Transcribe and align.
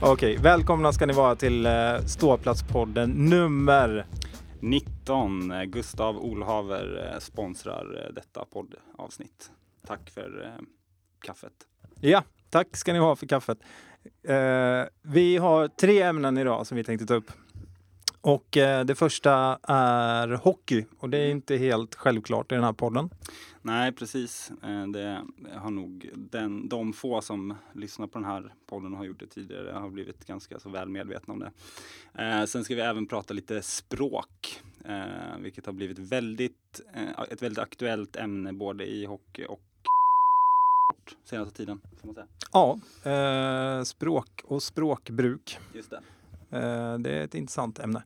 Okej, 0.00 0.36
välkomna 0.36 0.92
ska 0.92 1.06
ni 1.06 1.12
vara 1.12 1.36
till 1.36 1.66
eh, 1.66 1.72
Ståplatspodden 2.06 3.10
nummer 3.10 4.06
19. 4.60 5.50
Eh, 5.50 5.64
Gustav 5.64 6.16
Olhaver 6.18 7.12
eh, 7.12 7.18
sponsrar 7.18 8.04
eh, 8.06 8.14
detta 8.14 8.44
poddavsnitt. 8.44 9.50
Tack 9.86 10.10
för 10.10 10.44
eh, 10.44 10.64
kaffet. 11.20 11.52
Ja, 12.00 12.22
tack 12.50 12.76
ska 12.76 12.92
ni 12.92 12.98
ha 12.98 13.16
för 13.16 13.26
kaffet. 13.26 13.58
Vi 15.02 15.36
har 15.36 15.68
tre 15.68 16.02
ämnen 16.02 16.38
idag 16.38 16.66
som 16.66 16.76
vi 16.76 16.84
tänkte 16.84 17.06
ta 17.06 17.14
upp. 17.14 17.30
Och 18.20 18.56
eh, 18.56 18.84
det 18.84 18.94
första 18.94 19.58
är 19.62 20.28
hockey 20.28 20.84
och 20.98 21.10
det 21.10 21.18
är 21.18 21.30
inte 21.30 21.56
helt 21.56 21.94
självklart 21.94 22.52
i 22.52 22.54
den 22.54 22.64
här 22.64 22.72
podden. 22.72 23.10
Nej, 23.62 23.92
precis. 23.92 24.52
Eh, 24.62 24.86
Det 24.86 25.22
har 25.54 25.70
nog 25.70 26.10
den, 26.14 26.68
de 26.68 26.92
få 26.92 27.20
som 27.20 27.54
lyssnar 27.72 28.06
på 28.06 28.18
den 28.18 28.24
här 28.28 28.54
podden 28.66 28.92
och 28.92 28.98
har 28.98 29.04
gjort 29.04 29.20
det 29.20 29.26
tidigare 29.26 29.70
har 29.72 29.90
blivit 29.90 30.26
ganska 30.26 30.60
så 30.60 30.68
väl 30.68 30.88
medvetna 30.88 31.34
om 31.34 31.40
det. 31.40 31.50
Eh, 32.24 32.44
Sen 32.44 32.64
ska 32.64 32.74
vi 32.74 32.80
även 32.80 33.06
prata 33.06 33.34
lite 33.34 33.62
språk, 33.62 34.37
eh, 34.88 35.38
vilket 35.38 35.66
har 35.66 35.72
blivit 35.72 35.98
väldigt, 35.98 36.80
eh, 36.94 37.22
ett 37.30 37.42
väldigt 37.42 37.58
aktuellt 37.58 38.16
ämne 38.16 38.52
både 38.52 38.86
i 38.86 39.04
hockey 39.04 39.44
och 39.44 39.60
senaste 41.24 41.56
tiden. 41.56 41.80
Ja, 42.52 42.78
eh, 43.10 43.82
språk 43.82 44.42
och 44.44 44.62
språkbruk. 44.62 45.58
Just 45.74 45.90
det. 45.90 46.00
Eh, 46.58 46.98
det 46.98 47.10
är 47.10 47.24
ett 47.24 47.34
intressant 47.34 47.78
ämne. 47.78 48.02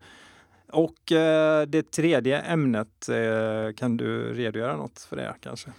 Och 0.68 1.12
eh, 1.12 1.66
det 1.66 1.90
tredje 1.90 2.40
ämnet, 2.40 3.08
eh, 3.08 3.72
kan 3.76 3.96
du 3.96 4.34
redogöra 4.34 4.76
något 4.76 5.00
för 5.00 5.16
det 5.16 5.34
kanske? 5.40 5.72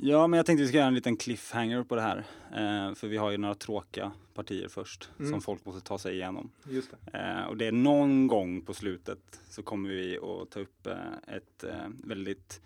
Ja, 0.00 0.26
men 0.26 0.36
jag 0.36 0.46
tänkte 0.46 0.62
vi 0.62 0.68
ska 0.68 0.76
göra 0.76 0.88
en 0.88 0.94
liten 0.94 1.16
cliffhanger 1.16 1.82
på 1.82 1.94
det 1.96 2.02
här. 2.02 2.16
Eh, 2.50 2.94
för 2.94 3.08
vi 3.08 3.16
har 3.16 3.30
ju 3.30 3.36
några 3.38 3.54
tråkiga 3.54 4.12
partier 4.34 4.68
först 4.68 5.10
Mm. 5.18 5.30
som 5.30 5.40
folk 5.40 5.64
måste 5.64 5.80
ta 5.80 5.98
sig 5.98 6.14
igenom. 6.14 6.50
Just 6.70 6.90
det. 7.12 7.18
Eh, 7.18 7.44
och 7.48 7.56
det 7.56 7.66
är 7.66 7.72
någon 7.72 8.26
gång 8.26 8.60
på 8.60 8.74
slutet 8.74 9.40
så 9.50 9.62
kommer 9.62 9.88
vi 9.88 10.18
att 10.18 10.50
ta 10.50 10.60
upp 10.60 10.86
eh, 10.86 11.34
ett 11.36 11.64
eh, 11.64 11.88
väldigt 12.04 12.60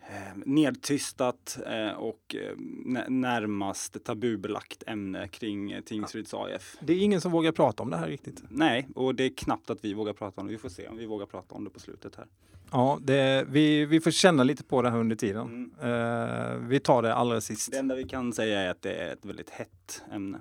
eh, 0.00 0.36
nedtystat 0.46 1.58
eh, 1.66 1.90
och 1.92 2.36
nä- 2.84 3.08
närmast 3.08 4.04
tabubelagt 4.04 4.82
ämne 4.86 5.28
kring 5.28 5.82
Tingsryds 5.84 6.34
AIF. 6.34 6.76
Det 6.80 6.92
är 6.92 6.98
ingen 7.02 7.20
som 7.20 7.32
vågar 7.32 7.52
prata 7.52 7.82
om 7.82 7.90
det 7.90 7.96
här 7.96 8.08
riktigt. 8.08 8.42
Nej, 8.48 8.88
och 8.94 9.14
det 9.14 9.24
är 9.24 9.30
knappt 9.36 9.70
att 9.70 9.84
vi 9.84 9.94
vågar 9.94 10.12
prata 10.12 10.40
om 10.40 10.46
det. 10.46 10.52
Vi 10.52 10.58
får 10.58 10.68
se 10.68 10.88
om 10.88 10.96
vi 10.96 11.06
vågar 11.06 11.26
prata 11.26 11.54
om 11.54 11.64
det 11.64 11.70
på 11.70 11.80
slutet 11.80 12.16
här. 12.16 12.26
Ja, 12.74 12.98
det, 13.02 13.44
vi, 13.48 13.86
vi 13.86 14.00
får 14.00 14.10
känna 14.10 14.42
lite 14.42 14.64
på 14.64 14.82
det 14.82 14.90
här 14.90 14.98
under 14.98 15.16
tiden. 15.16 15.70
Mm. 15.80 15.92
Eh, 15.92 16.56
vi 16.68 16.80
tar 16.80 17.02
det 17.02 17.14
allra 17.14 17.40
sist. 17.40 17.72
Det 17.72 17.78
enda 17.78 17.94
vi 17.94 18.04
kan 18.04 18.32
säga 18.32 18.60
är 18.60 18.70
att 18.70 18.82
det 18.82 18.94
är 18.94 19.12
ett 19.12 19.24
väldigt 19.24 19.50
hett 19.50 20.02
ämne. 20.12 20.38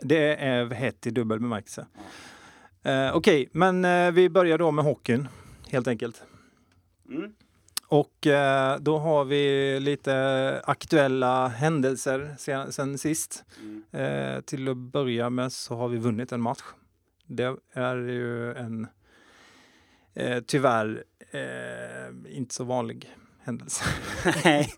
Det 0.00 0.36
är 0.36 0.70
hett 0.70 1.06
i 1.06 1.10
dubbel 1.10 1.40
bemärkelse. 1.40 1.86
Eh, 2.82 3.16
Okej, 3.16 3.48
men 3.52 3.84
eh, 3.84 4.10
vi 4.10 4.30
börjar 4.30 4.58
då 4.58 4.70
med 4.70 4.84
hockeyn 4.84 5.28
helt 5.68 5.88
enkelt. 5.88 6.22
Mm. 7.08 7.32
Och 7.88 8.26
då 8.80 8.98
har 8.98 9.24
vi 9.24 9.80
lite 9.80 10.62
aktuella 10.64 11.48
händelser 11.48 12.34
sen, 12.38 12.72
sen 12.72 12.98
sist. 12.98 13.44
Mm. 13.92 14.42
Till 14.42 14.68
att 14.68 14.76
börja 14.76 15.30
med 15.30 15.52
så 15.52 15.76
har 15.76 15.88
vi 15.88 15.98
vunnit 15.98 16.32
en 16.32 16.40
match. 16.40 16.62
Det 17.26 17.56
är 17.72 17.96
ju 17.96 18.54
en 18.54 18.86
tyvärr 20.46 21.04
eh, 21.30 22.36
inte 22.36 22.54
så 22.54 22.64
vanlig 22.64 23.14
händelse. 23.38 23.84
Nej. 24.44 24.74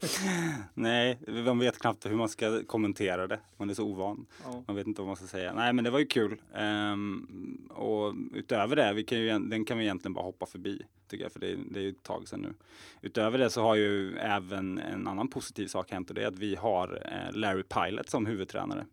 Nej, 0.75 1.19
man 1.45 1.59
vet 1.59 1.79
knappt 1.79 2.07
hur 2.07 2.15
man 2.17 2.29
ska 2.29 2.63
kommentera 2.67 3.27
det. 3.27 3.41
Man 3.57 3.71
är 3.71 3.75
så 3.75 3.85
ovan. 3.85 4.27
Man 4.67 4.77
vet 4.77 4.87
inte 4.87 5.01
vad 5.01 5.07
man 5.07 5.17
ska 5.17 5.27
säga. 5.27 5.53
Nej, 5.53 5.73
men 5.73 5.85
det 5.85 5.91
var 5.91 5.99
ju 5.99 6.07
kul. 6.07 6.41
Ehm, 6.55 7.69
och 7.71 8.15
utöver 8.35 8.77
det, 8.77 8.93
vi 8.93 9.05
kan 9.05 9.19
ju, 9.19 9.39
den 9.39 9.65
kan 9.65 9.79
vi 9.79 9.85
egentligen 9.85 10.15
bara 10.15 10.25
hoppa 10.25 10.47
förbi. 10.47 10.83
Tycker 11.09 11.25
jag, 11.25 11.33
för 11.33 11.41
det, 11.41 11.53
är- 11.53 11.59
det 11.71 11.81
är 11.81 11.85
ju 11.85 11.91
ett 11.91 12.03
tag 12.03 12.29
sedan 12.29 12.41
nu. 12.41 12.55
Utöver 13.03 13.39
det 13.39 13.51
så 13.51 13.63
har 13.63 13.75
ju 13.75 14.17
även 14.17 14.79
en 14.79 15.07
annan 15.09 15.29
positiv 15.29 15.67
sak 15.67 15.91
hänt 15.91 16.09
och 16.09 16.15
det 16.15 16.23
är 16.23 16.27
att 16.29 16.39
vi 16.39 16.55
har 16.57 17.03
eh, 17.13 17.37
Larry 17.39 17.63
Pilot 17.63 18.11
som 18.11 18.27
huvudtränare. 18.27 18.87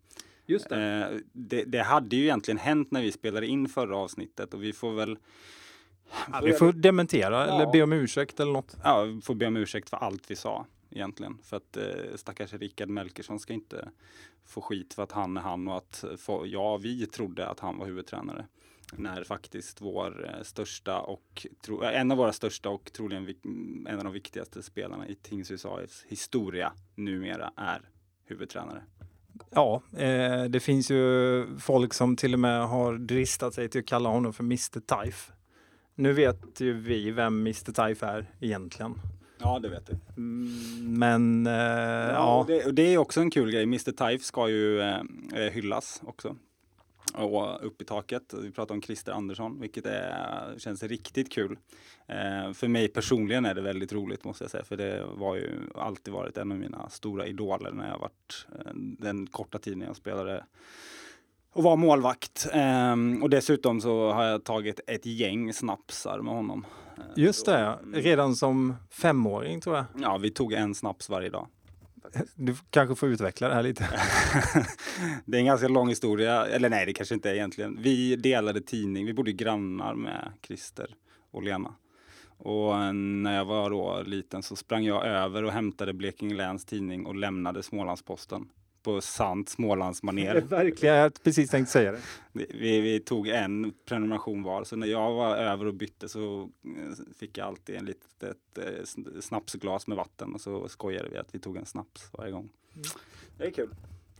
Just 0.46 0.72
Eh, 0.72 1.06
det, 1.32 1.64
det 1.64 1.82
hade 1.82 2.16
ju 2.16 2.22
egentligen 2.22 2.58
hänt 2.58 2.90
när 2.90 3.02
vi 3.02 3.12
spelade 3.12 3.46
in 3.46 3.68
förra 3.68 3.96
avsnittet 3.96 4.54
och 4.54 4.62
vi 4.62 4.72
får 4.72 4.92
väl 4.92 5.18
Ja, 6.32 6.40
vi 6.44 6.52
får 6.52 6.72
dementera 6.72 7.44
eller 7.46 7.60
Ja. 7.64 7.70
be 7.72 7.82
om 7.82 7.92
ursäkt 7.92 8.40
eller 8.40 8.52
något. 8.52 8.76
ja, 8.84 9.02
vi 9.02 9.20
får 9.20 9.34
be 9.34 9.46
om 9.46 9.56
ursäkt 9.56 9.90
för 9.90 9.96
allt 9.96 10.30
vi 10.30 10.36
sa 10.36 10.66
egentligen. 10.90 11.38
För 11.42 11.56
att 11.56 11.76
eh, 11.76 11.84
stackars 12.16 12.52
Rickard 12.52 12.88
Melkersson 12.88 13.38
ska 13.38 13.52
inte 13.52 13.88
få 14.46 14.60
skit 14.60 14.94
för 14.94 15.02
att 15.02 15.12
han 15.12 15.36
är 15.36 15.40
han 15.40 15.68
och 15.68 15.76
att 15.76 16.04
få, 16.18 16.46
ja, 16.46 16.76
vi 16.76 17.06
trodde 17.06 17.48
att 17.48 17.60
han 17.60 17.78
var 17.78 17.86
huvudtränare. 17.86 18.46
När 18.92 19.24
faktiskt 19.24 19.80
vår 19.80 20.30
eh, 20.34 20.42
största 20.42 21.00
och 21.00 21.46
tro, 21.64 21.82
eh, 21.84 22.00
en 22.00 22.10
av 22.10 22.16
våra 22.18 22.32
största 22.32 22.68
och 22.68 22.92
troligen 22.92 23.24
vik, 23.24 23.38
en 23.88 23.98
av 23.98 24.04
de 24.04 24.12
viktigaste 24.12 24.62
spelarna 24.62 25.08
i 25.08 25.14
Tingsryds 25.14 25.64
AIFs 25.66 26.04
historia 26.08 26.72
numera 26.94 27.52
är 27.56 27.88
huvudtränare. 28.24 28.82
Ja, 29.50 29.82
eh, 29.96 30.44
det 30.44 30.60
finns 30.60 30.90
ju 30.90 31.46
folk 31.58 31.94
som 31.94 32.16
till 32.16 32.34
och 32.34 32.40
med 32.40 32.68
har 32.68 32.94
dristat 32.98 33.54
sig 33.54 33.68
till 33.68 33.78
att 33.80 33.86
kalla 33.86 34.08
honom 34.08 34.32
för 34.32 34.44
Mr. 34.44 34.80
Taif. 34.80 35.30
Nu 35.98 36.12
vet 36.12 36.60
ju 36.60 36.72
vi 36.72 37.10
vem 37.10 37.40
Mr. 37.40 37.72
Taif 37.72 38.02
är 38.02 38.26
egentligen. 38.40 38.94
Ja, 39.38 39.58
det 39.58 39.68
vet 39.68 39.86
du. 39.86 40.20
Men 40.82 41.46
eh, 41.46 41.52
Ja, 41.52 42.10
ja, 42.12 42.44
det, 42.46 42.72
det 42.72 42.82
är 42.94 42.98
också 42.98 43.20
en 43.20 43.30
kul 43.30 43.50
grej. 43.50 43.62
Mr. 43.62 43.92
Taif 43.92 44.22
ska 44.22 44.48
ju 44.48 44.80
eh, 44.80 45.00
eh, 45.34 45.52
hyllas 45.52 46.02
också. 46.04 46.36
Och 47.14 47.66
upp 47.66 47.82
i 47.82 47.84
taket. 47.84 48.34
Vi 48.42 48.50
pratar 48.50 48.74
om 48.74 48.82
Christer 48.82 49.12
Andersson, 49.12 49.60
vilket 49.60 49.86
är, 49.86 50.54
känns 50.58 50.82
riktigt 50.82 51.32
kul. 51.32 51.58
Eh, 52.06 52.52
för 52.52 52.68
mig 52.68 52.88
personligen 52.88 53.44
är 53.44 53.54
det 53.54 53.60
väldigt 53.62 53.92
roligt 53.92 54.24
måste 54.24 54.44
jag 54.44 54.50
säga. 54.50 54.64
För 54.64 54.76
det 54.76 55.04
var 55.14 55.36
ju 55.36 55.50
alltid 55.74 56.14
varit 56.14 56.36
en 56.36 56.52
av 56.52 56.58
mina 56.58 56.88
stora 56.88 57.26
idoler 57.26 57.72
när 57.72 57.88
jag 57.88 57.98
varit 57.98 58.46
eh, 58.52 58.72
den 58.74 59.26
korta 59.26 59.58
tiden 59.58 59.80
jag 59.80 59.96
spelade 59.96 60.44
och 61.58 61.64
var 61.64 61.76
målvakt. 61.76 62.46
Eh, 62.52 63.22
och 63.22 63.30
dessutom 63.30 63.80
så 63.80 64.12
har 64.12 64.24
jag 64.24 64.44
tagit 64.44 64.80
ett 64.86 65.06
gäng 65.06 65.52
snapsar 65.52 66.20
med 66.20 66.34
honom. 66.34 66.66
Eh, 66.96 67.02
just 67.16 67.46
det. 67.46 67.60
ja. 67.60 67.80
Redan 67.92 68.36
som 68.36 68.74
femåring 68.90 69.60
tror 69.60 69.76
jag. 69.76 69.84
Ja, 69.94 70.18
vi 70.18 70.30
tog 70.30 70.52
en 70.52 70.74
snaps 70.74 71.08
varje 71.08 71.30
dag. 71.30 71.46
Du 72.34 72.56
kanske 72.70 72.94
får 72.94 73.08
utveckla 73.08 73.48
det 73.48 73.54
här 73.54 73.62
lite. 73.62 73.84
det 75.24 75.36
är 75.36 75.40
en 75.40 75.46
ganska 75.46 75.68
lång 75.68 75.88
historia, 75.88 76.46
eller 76.46 76.68
nej 76.68 76.86
det 76.86 76.92
kanske 76.92 77.14
inte 77.14 77.30
är 77.30 77.34
egentligen. 77.34 77.78
Vi 77.80 78.16
delade 78.16 78.60
tidning, 78.60 79.06
vi 79.06 79.14
bodde 79.14 79.32
grannar 79.32 79.94
med 79.94 80.32
Christer 80.46 80.94
och 81.30 81.42
Lena. 81.42 81.74
Och 82.38 82.74
eh, 82.76 82.92
när 82.92 83.36
jag 83.36 83.44
var 83.44 83.70
då 83.70 84.02
liten 84.06 84.42
så 84.42 84.56
sprang 84.56 84.84
jag 84.84 85.06
över 85.06 85.44
och 85.44 85.52
hämtade 85.52 85.92
Blekinge 85.92 86.34
Läns 86.34 86.64
tidning 86.64 87.06
och 87.06 87.16
lämnade 87.16 87.62
Smålandsposten 87.62 88.48
på 88.88 89.00
sant 89.00 89.48
Smålandsmanér. 89.48 90.40
Verkligen, 90.48 90.94
jag 90.94 91.02
hade 91.02 91.20
precis 91.24 91.50
tänkt 91.50 91.68
säga 91.70 91.92
det. 91.92 91.98
Vi, 92.32 92.80
vi 92.80 93.00
tog 93.00 93.28
en 93.28 93.72
prenumeration 93.84 94.42
var, 94.42 94.64
så 94.64 94.76
när 94.76 94.86
jag 94.86 95.12
var 95.14 95.36
över 95.36 95.66
och 95.66 95.74
bytte 95.74 96.08
så 96.08 96.40
eh, 96.64 97.14
fick 97.18 97.38
jag 97.38 97.46
alltid 97.46 97.74
en 97.76 97.84
litet 97.84 98.22
ett, 98.22 98.58
eh, 98.58 98.82
sn- 98.82 99.20
snapsglas 99.20 99.86
med 99.86 99.96
vatten 99.96 100.34
och 100.34 100.40
så 100.40 100.68
skojade 100.68 101.08
vi 101.08 101.16
att 101.18 101.34
vi 101.34 101.38
tog 101.38 101.56
en 101.56 101.66
snaps 101.66 102.10
varje 102.18 102.32
gång. 102.32 102.48
Det 103.38 103.46
är 103.46 103.50
kul. 103.50 103.68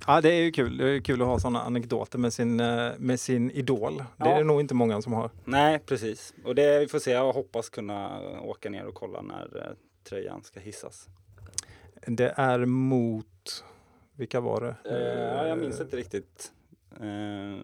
Ja, 0.06 0.20
det 0.20 0.32
är 0.32 0.42
ju 0.42 0.52
kul. 0.52 0.76
Det 0.76 0.90
är 0.90 1.00
kul 1.00 1.22
att 1.22 1.28
ha 1.28 1.38
sådana 1.38 1.62
anekdoter 1.62 2.18
med 2.18 2.32
sin, 2.32 2.60
eh, 2.60 2.90
med 2.98 3.20
sin 3.20 3.50
idol. 3.50 3.96
Det 3.96 4.04
Ja. 4.16 4.26
är 4.34 4.38
det 4.38 4.44
nog 4.44 4.60
inte 4.60 4.74
många 4.74 5.02
som 5.02 5.12
har. 5.12 5.30
Nej, 5.44 5.78
precis. 5.78 6.34
Och 6.44 6.54
det 6.54 6.78
vi 6.80 6.88
får 6.88 6.98
se. 6.98 7.10
Jag 7.10 7.32
hoppas 7.32 7.68
kunna 7.68 8.20
åka 8.40 8.70
ner 8.70 8.84
och 8.86 8.94
kolla 8.94 9.22
när 9.22 9.74
tröjan 10.08 10.42
ska 10.42 10.60
hissas. 10.60 11.06
Det 12.06 12.34
är 12.36 12.64
mot, 12.66 13.64
vilka 14.18 14.40
var 14.40 14.60
det? 14.60 14.76
Eh, 14.90 15.48
jag 15.48 15.58
minns 15.58 15.80
inte 15.80 15.96
riktigt. 15.96 16.52
Eh, 17.00 17.58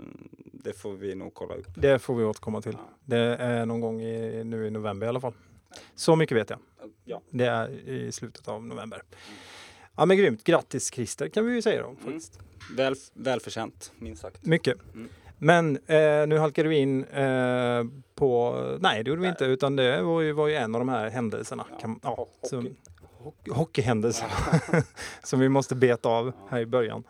det 0.53 0.73
får 0.73 0.93
vi 0.93 1.15
nog 1.15 1.35
kolla 1.35 1.55
upp. 1.55 1.69
Det 1.77 1.99
får 1.99 2.15
vi 2.15 2.25
återkomma 2.25 2.62
till. 2.62 2.73
Ja. 2.73 2.89
Det 3.05 3.37
är 3.37 3.67
någon 3.67 3.81
gång 3.81 4.03
i, 4.03 4.45
nu 4.45 4.67
i 4.67 4.71
november 4.71 5.06
i 5.06 5.09
alla 5.09 5.21
fall. 5.21 5.35
Så 5.95 6.17
mycket 6.17 6.37
vet 6.37 6.51
jag. 6.51 6.59
Ja. 7.05 7.23
Det 7.31 7.47
är 7.47 7.71
i 7.89 8.12
slutet 8.12 8.49
av 8.49 8.65
november. 8.67 9.03
Ja 9.97 10.06
men 10.06 10.17
grymt. 10.17 10.45
Grattis 10.45 10.93
Christer 10.93 11.29
kan 11.29 11.47
vi 11.47 11.55
ju 11.55 11.62
säga 11.62 11.83
då. 11.83 11.95
Mm. 12.06 12.21
Väl, 12.77 12.95
välförtjänt, 13.15 13.93
minst 13.99 14.23
sagt. 14.23 14.47
Mycket. 14.47 14.77
Mm. 14.95 15.09
Men 15.39 15.77
eh, 15.77 16.27
nu 16.27 16.39
halkade 16.39 16.69
vi 16.69 16.77
in 16.77 17.05
eh, 17.05 17.85
på, 18.15 18.55
nej 18.81 19.05
det 19.05 19.09
gjorde 19.11 19.23
vi 19.23 19.29
inte, 19.29 19.45
utan 19.45 19.77
det 19.77 20.03
var 20.03 20.21
ju, 20.21 20.33
var 20.33 20.49
ju 20.49 20.55
en 20.55 20.75
av 20.75 20.81
de 20.81 20.89
här 20.89 21.11
händelserna. 21.11 21.67
Ja, 21.71 21.79
Kan, 21.79 22.00
ja, 22.03 22.29
som, 22.43 22.77
hockey- 23.25 23.50
hockeyhändelserna 23.53 24.31
som 25.23 25.41
vi 25.41 25.49
måste 25.49 25.75
beta 25.75 26.09
av 26.09 26.32
här 26.50 26.61
i 26.61 26.67
början. 26.67 27.05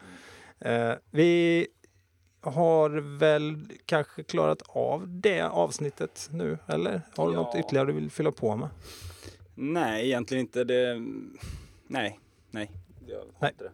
Eh, 0.61 0.93
vi 1.11 1.67
har 2.41 2.91
väl 3.19 3.67
kanske 3.87 4.23
klarat 4.23 4.63
av 4.69 5.05
det 5.09 5.43
avsnittet 5.43 6.29
nu, 6.33 6.59
eller? 6.67 7.01
Har 7.17 7.27
du 7.29 7.33
Ja. 7.35 7.43
något 7.43 7.55
ytterligare 7.59 7.87
du 7.87 7.93
vill 7.93 8.11
fylla 8.11 8.33
på 8.33 8.57
med? 8.57 8.69
Nej, 9.55 10.07
egentligen 10.07 10.41
inte. 10.41 10.65
Det... 10.65 11.03
Nej, 11.87 12.21
nej. 12.51 12.71
Jag 13.07 13.17
har 13.19 13.25
Nej. 13.39 13.51
inte 13.51 13.65
det. 13.65 13.71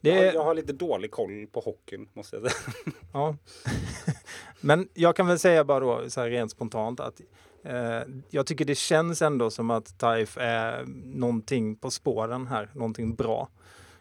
Det 0.00 0.08
Jag, 0.10 0.16
har, 0.26 0.32
jag 0.32 0.44
har 0.44 0.54
lite 0.54 0.72
dålig 0.72 1.10
koll 1.10 1.46
på 1.52 1.60
hockeyn, 1.60 2.08
måste 2.12 2.36
jag 2.36 2.50
säga. 2.50 2.74
Ja. 3.12 3.36
Men 4.60 4.88
jag 4.94 5.16
kan 5.16 5.26
väl 5.26 5.38
säga 5.38 5.64
bara 5.64 5.80
då 5.80 6.10
så 6.10 6.20
här 6.20 6.30
rent 6.30 6.50
spontant 6.50 7.00
att 7.00 7.20
jag 8.30 8.46
tycker 8.46 8.64
det 8.64 8.74
känns 8.74 9.22
ändå 9.22 9.50
som 9.50 9.70
att 9.70 9.98
Taif 9.98 10.36
är 10.40 10.84
någonting 11.04 11.76
på 11.76 11.90
spåren 11.90 12.46
här, 12.46 12.70
någonting 12.74 13.14
bra. 13.14 13.48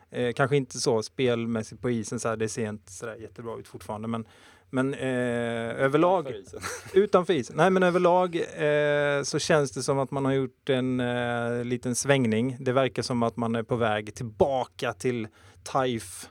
Eh, 0.10 0.34
kanske 0.34 0.58
inte 0.58 0.80
så 0.80 1.04
spelmässigt 1.04 1.82
på 1.82 1.90
isen, 1.90 2.20
så 2.20 2.30
här, 2.30 2.36
det 2.38 2.50
ser 2.50 2.70
inte 2.70 2.92
så 2.92 3.14
jättebra 3.20 3.60
ut 3.60 3.68
fortfarande, 3.68 4.08
men, 4.08 4.26
men 4.70 4.94
eh, 4.94 5.84
överlag 5.84 6.26
För 6.26 6.40
isen. 6.42 6.60
Utanför 6.94 7.34
isen? 7.34 7.56
Nej 7.58 7.70
men 7.70 7.84
överlag 7.84 8.36
eh, 8.36 9.24
så 9.24 9.40
känns 9.40 9.72
det 9.72 9.84
som 9.84 10.00
att 10.00 10.12
man 10.12 10.26
har 10.26 10.34
gjort 10.34 10.70
en 10.70 11.00
eh, 11.00 11.64
liten 11.64 11.96
svängning. 11.96 12.58
Det 12.60 12.72
verkar 12.72 13.04
som 13.04 13.24
att 13.24 13.38
man 13.38 13.56
är 13.56 13.64
på 13.64 13.76
väg 13.76 14.16
tillbaka 14.16 14.94
till 14.94 15.28
TAIF 15.64 16.30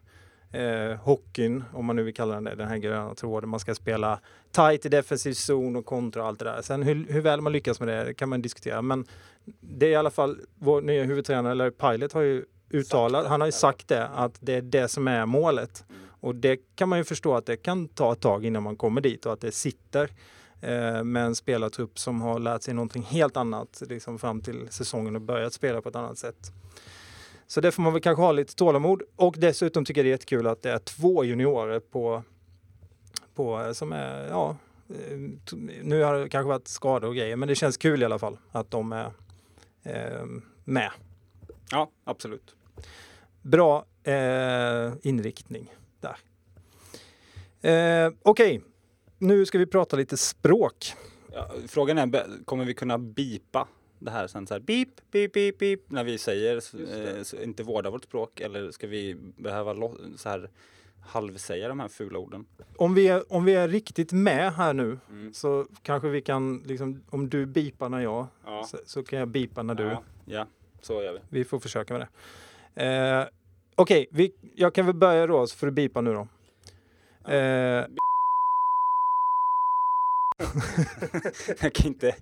eh, 0.53 0.99
hockeyn, 0.99 1.65
om 1.73 1.85
man 1.85 1.97
nu 1.97 2.03
vill 2.03 2.15
kalla 2.15 2.35
den 2.35 2.45
det, 2.45 2.55
den 2.55 2.69
här 2.69 2.77
gröna 2.77 3.15
tråden. 3.15 3.49
Man 3.49 3.61
ska 3.61 3.75
spela 3.75 4.21
tight 4.51 4.87
i 4.87 4.89
defensiv 4.89 5.33
zon 5.33 5.77
och 5.77 5.87
kontra 5.87 6.23
och 6.23 6.29
allt 6.29 6.39
det 6.39 6.45
där. 6.45 6.63
Sen 6.63 6.83
hur, 6.83 7.07
hur 7.09 7.21
väl 7.21 7.41
man 7.41 7.53
lyckas 7.53 7.81
med 7.81 7.89
det, 7.89 8.05
det 8.05 8.15
kan 8.15 8.29
man 8.29 8.43
diskutera. 8.43 8.83
Men 8.83 9.05
det 9.61 9.87
är 9.87 9.91
i 9.91 9.97
alla 9.97 10.11
fall 10.11 10.41
vår 10.59 10.83
nya 10.83 11.05
huvudtränare, 11.05 11.53
eller 11.53 11.71
Pilot, 11.71 12.13
har 12.13 12.23
ju 12.23 12.45
uttalat, 12.71 13.25
det, 13.25 13.29
han 13.29 13.41
har 13.41 13.49
ju 13.49 13.53
sagt 13.53 13.89
det, 13.89 14.07
att 14.07 14.39
det 14.41 14.55
är 14.55 14.63
det 14.63 14.89
som 14.89 15.09
är 15.09 15.27
målet. 15.27 15.85
Och 16.21 16.35
det 16.35 16.57
kan 16.75 16.89
man 16.89 16.99
ju 16.99 17.05
förstå 17.05 17.35
att 17.35 17.47
det 17.47 17.57
kan 17.57 17.89
ta 17.89 18.13
ett 18.13 18.21
tag 18.21 18.45
innan 18.45 18.63
man 18.63 18.77
kommer 18.77 19.01
dit 19.01 19.27
och 19.27 19.33
att 19.33 19.41
det 19.41 19.53
sitter 19.53 20.11
eh, 20.61 21.05
med 21.05 21.25
en 21.25 21.35
spelartrupp 21.35 21.99
som 21.99 22.21
har 22.21 22.39
lärt 22.39 22.63
sig 22.63 22.75
någonting 22.75 23.03
helt 23.03 23.37
annat 23.37 23.83
liksom 23.89 24.19
fram 24.19 24.41
till 24.41 24.69
säsongen 24.71 25.17
och 25.17 25.23
börjat 25.23 25.53
spela 25.53 25.83
på 25.83 25.89
ett 25.89 25.97
annat 25.97 26.19
sätt. 26.19 26.53
Så 27.47 27.61
det 27.61 27.73
får 27.73 27.83
man 27.83 27.93
väl 27.93 28.03
kanske 28.03 28.23
ha 28.23 28.33
lite 28.33 28.55
tålamod 28.55 29.03
och 29.17 29.35
dessutom 29.39 29.85
tycker 29.85 30.01
jag 30.01 30.05
det 30.05 30.09
är 30.09 30.11
jättekul 30.11 30.47
att 30.47 30.63
det 30.63 30.71
är 30.71 30.79
två 30.79 31.25
juniorer 31.25 31.81
på, 31.81 32.23
på 33.35 33.61
eh, 33.63 33.73
som 33.73 33.93
är, 33.93 34.29
ja, 34.29 34.57
eh, 34.89 35.19
nu 35.83 36.03
har 36.03 36.15
det 36.15 36.29
kanske 36.29 36.49
varit 36.49 36.69
skador 36.69 37.09
och 37.09 37.17
grejer 37.17 37.37
men 37.37 37.49
det 37.49 37.55
känns 37.55 37.77
kul 37.77 38.03
i 38.03 38.05
alla 38.05 38.19
fall 38.19 38.39
att 38.53 38.71
de 38.71 38.93
är 38.93 39.13
eh, 39.83 40.27
med. 40.65 40.91
Ja, 41.71 41.91
absolut. 42.05 42.55
Bra 43.43 43.85
eh, 44.03 44.93
inriktning 45.03 45.75
där. 46.01 46.17
Eh, 47.71 48.13
Okej, 48.23 48.63
nu 49.19 49.47
ska 49.47 49.59
vi 49.59 49.67
prata 49.67 49.97
lite 49.97 50.17
språk. 50.17 50.95
Ja, 51.33 51.51
frågan 51.69 51.99
är, 51.99 52.45
kommer 52.45 52.65
vi 52.65 52.75
kunna 52.75 52.99
bipa 52.99 53.69
det 54.07 54.13
här 54.13 54.27
sen 54.27 54.47
så 54.47 54.55
här 54.55 54.61
beep, 54.61 54.89
beep, 55.11 55.33
beep, 55.33 55.59
beep 55.59 55.81
när 55.89 56.05
vi 56.05 56.19
säger 56.19 56.57
eh, 57.37 57.45
inte 57.45 57.63
vårda 57.63 57.91
vårt 57.91 58.05
språk 58.05 58.41
eller 58.41 58.71
ska 58.71 58.87
vi 58.87 59.17
behöva 59.37 59.75
så 60.17 60.29
här 60.29 60.51
halvsäga 61.01 61.69
de 61.69 61.81
här 61.81 61.89
fula 61.89 62.19
orden? 62.19 62.47
Om 62.77 62.95
vi, 62.95 63.09
är, 63.09 63.33
om 63.33 63.45
vi 63.45 63.55
är 63.55 63.69
riktigt 63.69 64.13
med 64.13 64.53
här 64.55 64.75
nu 64.75 64.99
Mm. 65.11 65.33
så 65.33 65.67
kanske 65.83 66.09
vi 66.09 66.23
kan, 66.23 66.63
liksom, 66.67 67.03
om 67.11 67.29
du 67.29 67.47
bipar 67.47 67.89
när 67.89 68.01
jag, 68.01 68.27
Ja. 68.45 68.65
så, 68.65 68.79
så 68.87 69.03
kan 69.03 69.19
jag 69.19 69.29
bipa 69.29 69.63
när 69.63 69.75
du. 69.75 69.83
Ja, 69.85 70.03
ja, 70.25 70.47
så 70.83 71.03
gör 71.03 71.13
vi. 71.13 71.19
Vi 71.29 71.45
får 71.45 71.59
försöka 71.61 71.95
med 71.99 72.07
det. 72.75 72.85
Eh, 72.85 73.27
Okej, 73.75 74.07
vi- 74.11 74.35
jag 74.55 74.75
kan 74.75 74.87
väl 74.87 74.95
börja 74.95 75.27
då 75.27 75.47
så 75.47 75.57
får 75.57 75.67
du 75.67 75.71
bipa 75.73 76.01
nu 76.01 76.13
då. 76.13 76.21
Eh, 77.33 77.85
Jag 81.61 81.73
kan 81.73 81.87
inte. 81.87 82.15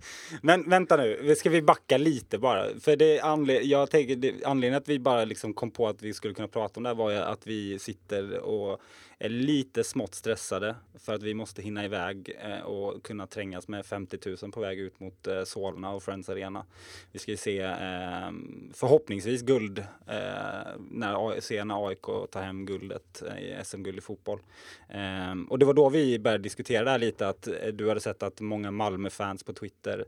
Men 0.43 0.71
vänta 0.71 0.97
nu, 0.97 1.35
ska 1.37 1.51
vi 1.51 1.63
backa 1.63 1.97
lite 1.99 2.39
bara? 2.39 2.67
För 2.81 2.97
det 2.97 3.21
anled- 3.21 3.63
jag 3.63 3.91
tänker, 3.91 4.17
det, 4.17 4.45
anledningen 4.45 4.83
att 4.83 4.89
vi 4.89 4.99
bara 4.99 5.25
liksom 5.25 5.55
kom 5.55 5.71
på 5.71 5.89
att 5.89 6.03
vi 6.03 6.15
skulle 6.15 6.35
kunna 6.35 6.49
prata 6.49 6.73
om 6.81 6.83
det 6.83 6.89
här 6.89 6.95
var 6.97 7.11
ju 7.11 7.17
att 7.17 7.47
vi 7.47 7.79
sitter 7.79 8.39
och 8.39 8.81
är 9.25 9.29
lite 9.29 9.85
smått 9.85 10.15
stressade 10.15 10.75
för 10.99 11.15
att 11.15 11.23
vi 11.23 11.35
måste 11.35 11.63
hinna 11.63 11.85
iväg 11.85 12.37
eh, 12.41 12.61
och 12.61 13.03
kunna 13.03 13.27
trängas 13.27 13.69
med 13.69 13.87
50 13.87 14.19
000 14.43 14.53
på 14.53 14.61
väg 14.61 14.79
ut 14.79 15.01
mot 15.01 15.27
eh, 15.27 15.45
Solna 15.45 15.91
och 15.91 16.03
Friends 16.03 16.29
Arena. 16.29 16.67
Vi 17.13 17.19
ska 17.19 17.31
ju 17.31 17.37
se 17.37 17.61
ehm, 17.61 18.71
förhoppningsvis 18.75 19.43
guld 19.43 19.79
eh, 19.79 20.73
när, 20.91 21.41
se 21.41 21.65
när 21.65 21.89
AIK 21.89 22.31
tar 22.31 22.43
hem 22.43 22.67
guldet 22.67 23.23
i 23.41 23.65
SM-guld 23.65 23.99
i 23.99 24.01
fotboll. 24.01 24.41
Ehm, 24.89 25.45
och 25.45 25.59
det 25.59 25.67
var 25.67 25.75
då 25.75 25.89
vi 25.89 26.19
började 26.19 26.43
diskutera 26.43 26.85
det 26.85 26.91
här 26.91 26.99
lite 26.99 27.29
att 27.29 27.49
du 27.73 27.89
hade 27.89 28.01
sett 28.01 28.23
att 28.23 28.41
många 28.41 28.71
Malmö-fans 28.71 29.43
på 29.43 29.53
Twitter 29.53 30.05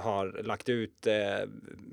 har 0.00 0.42
lagt 0.42 0.68
ut, 0.68 1.06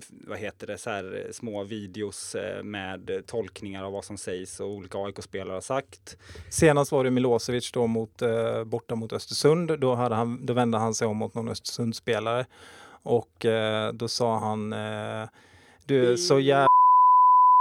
vad 0.10 0.38
heter 0.38 0.68
det, 0.68 0.77
så 0.77 0.89
här 0.89 1.27
små 1.31 1.63
videos 1.63 2.36
med 2.63 3.24
tolkningar 3.25 3.83
av 3.83 3.92
vad 3.92 4.06
som 4.06 4.18
sägs 4.18 4.60
och 4.60 4.69
olika 4.69 4.98
AIK-spelare 4.98 5.54
har 5.54 5.62
sagt 5.62 6.09
senast 6.50 6.92
var 6.92 7.04
det 7.04 7.12
Milosevic 7.12 7.72
då 7.72 7.88
mot, 7.88 8.22
eh, 8.22 8.64
borta 8.64 8.96
mot 8.96 9.14
Östersund. 9.14 9.80
Då, 9.80 9.96
hade 9.96 10.16
han, 10.16 10.46
då 10.46 10.54
vände 10.54 10.78
han 10.78 10.94
sig 10.94 11.08
om 11.08 11.18
mot 11.18 11.34
någon 11.36 11.50
Östersundsspelare 11.50 12.46
och 13.04 13.46
eh, 13.46 13.94
då 13.94 14.08
sa 14.08 14.38
han 14.40 14.74
eh, 14.74 15.30
du 15.86 16.12
är 16.12 16.16
så 16.16 16.40
jävla 16.40 16.68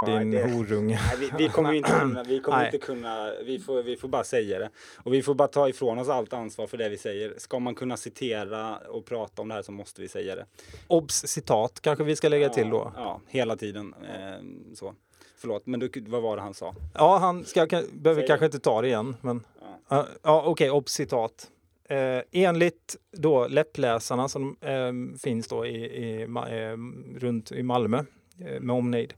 din 0.06 0.31
det- 0.31 0.53
horunge. 0.55 1.00
Nej, 1.06 1.17
vi, 1.19 1.45
vi 1.45 1.49
kommer 1.49 1.73
inte 1.73 1.91
kunna, 1.91 2.23
vi 2.23 2.41
kommer 2.41 2.59
Nej. 2.59 2.67
inte 2.67 2.79
kunna, 2.87 3.31
vi 3.47 3.59
får, 3.59 3.83
vi 3.83 3.97
får 3.97 4.09
bara 4.09 4.25
säga 4.25 4.59
det. 4.59 4.71
Och 5.05 5.12
vi 5.15 5.23
får 5.23 5.35
bara 5.35 5.49
ta 5.49 5.69
ifrån 5.69 5.99
oss 5.99 6.09
allt 6.09 6.33
ansvar 6.33 6.67
för 6.67 6.77
det 6.77 6.89
vi 6.89 6.99
säger. 6.99 7.35
Ska 7.37 7.59
man 7.59 7.75
kunna 7.75 7.97
citera 7.97 8.77
och 8.79 9.05
prata 9.05 9.43
om 9.43 9.49
det 9.49 9.55
här 9.55 9.62
så 9.62 9.73
måste 9.73 10.01
vi 10.01 10.09
säga 10.09 10.35
det. 10.35 10.47
Obs 10.89 11.15
citat 11.27 11.81
kanske 11.81 12.05
vi 12.05 12.17
ska 12.17 12.29
lägga 12.29 12.49
till 12.49 12.71
då. 12.71 12.93
Ja, 12.97 13.03
ja 13.03 13.21
hela 13.29 13.56
tiden. 13.56 13.94
Eh, 14.03 14.75
så. 14.75 14.94
Förlåt, 15.40 15.67
men 15.67 15.81
du, 15.81 15.90
vad 16.06 16.23
var 16.23 16.37
det 16.37 16.43
han 16.43 16.55
sa? 16.55 16.75
Ja, 16.94 17.19
han 17.19 17.44
ska, 17.44 17.67
kan, 17.67 17.85
behöver 17.93 18.23
Säg 18.23 18.29
kanske 18.29 18.46
inte 18.46 18.58
ta 18.58 18.82
det 18.82 18.88
igen. 18.88 19.17
Men, 19.20 19.44
Ja. 19.88 20.06
ja, 20.23 20.43
Okej, 20.46 20.70
obs 20.70 20.93
citat. 20.93 21.50
Eh, 21.88 22.23
enligt 22.32 22.96
då 23.12 23.46
läppläsarna 23.49 24.29
som 24.29 24.56
eh, 24.61 25.19
finns 25.19 25.49
då 25.49 25.67
i, 25.67 25.85
i, 25.85 26.23
eh, 26.23 26.76
runt 27.20 27.53
i 27.53 27.63
Malmö 27.63 28.05
eh, 28.41 28.60
med 28.60 28.77
omnejd 28.77 29.15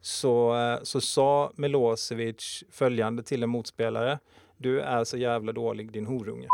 så, 0.00 0.56
eh, 0.56 0.78
så 0.82 1.00
sa 1.00 1.52
Milosevic 1.56 2.64
följande 2.70 3.22
till 3.22 3.42
en 3.42 3.48
motspelare. 3.48 4.18
Du 4.58 4.80
är 4.80 5.04
så 5.04 5.16
jävla 5.16 5.52
dålig 5.52 5.92
din 5.92 6.06
horunge. 6.06 6.48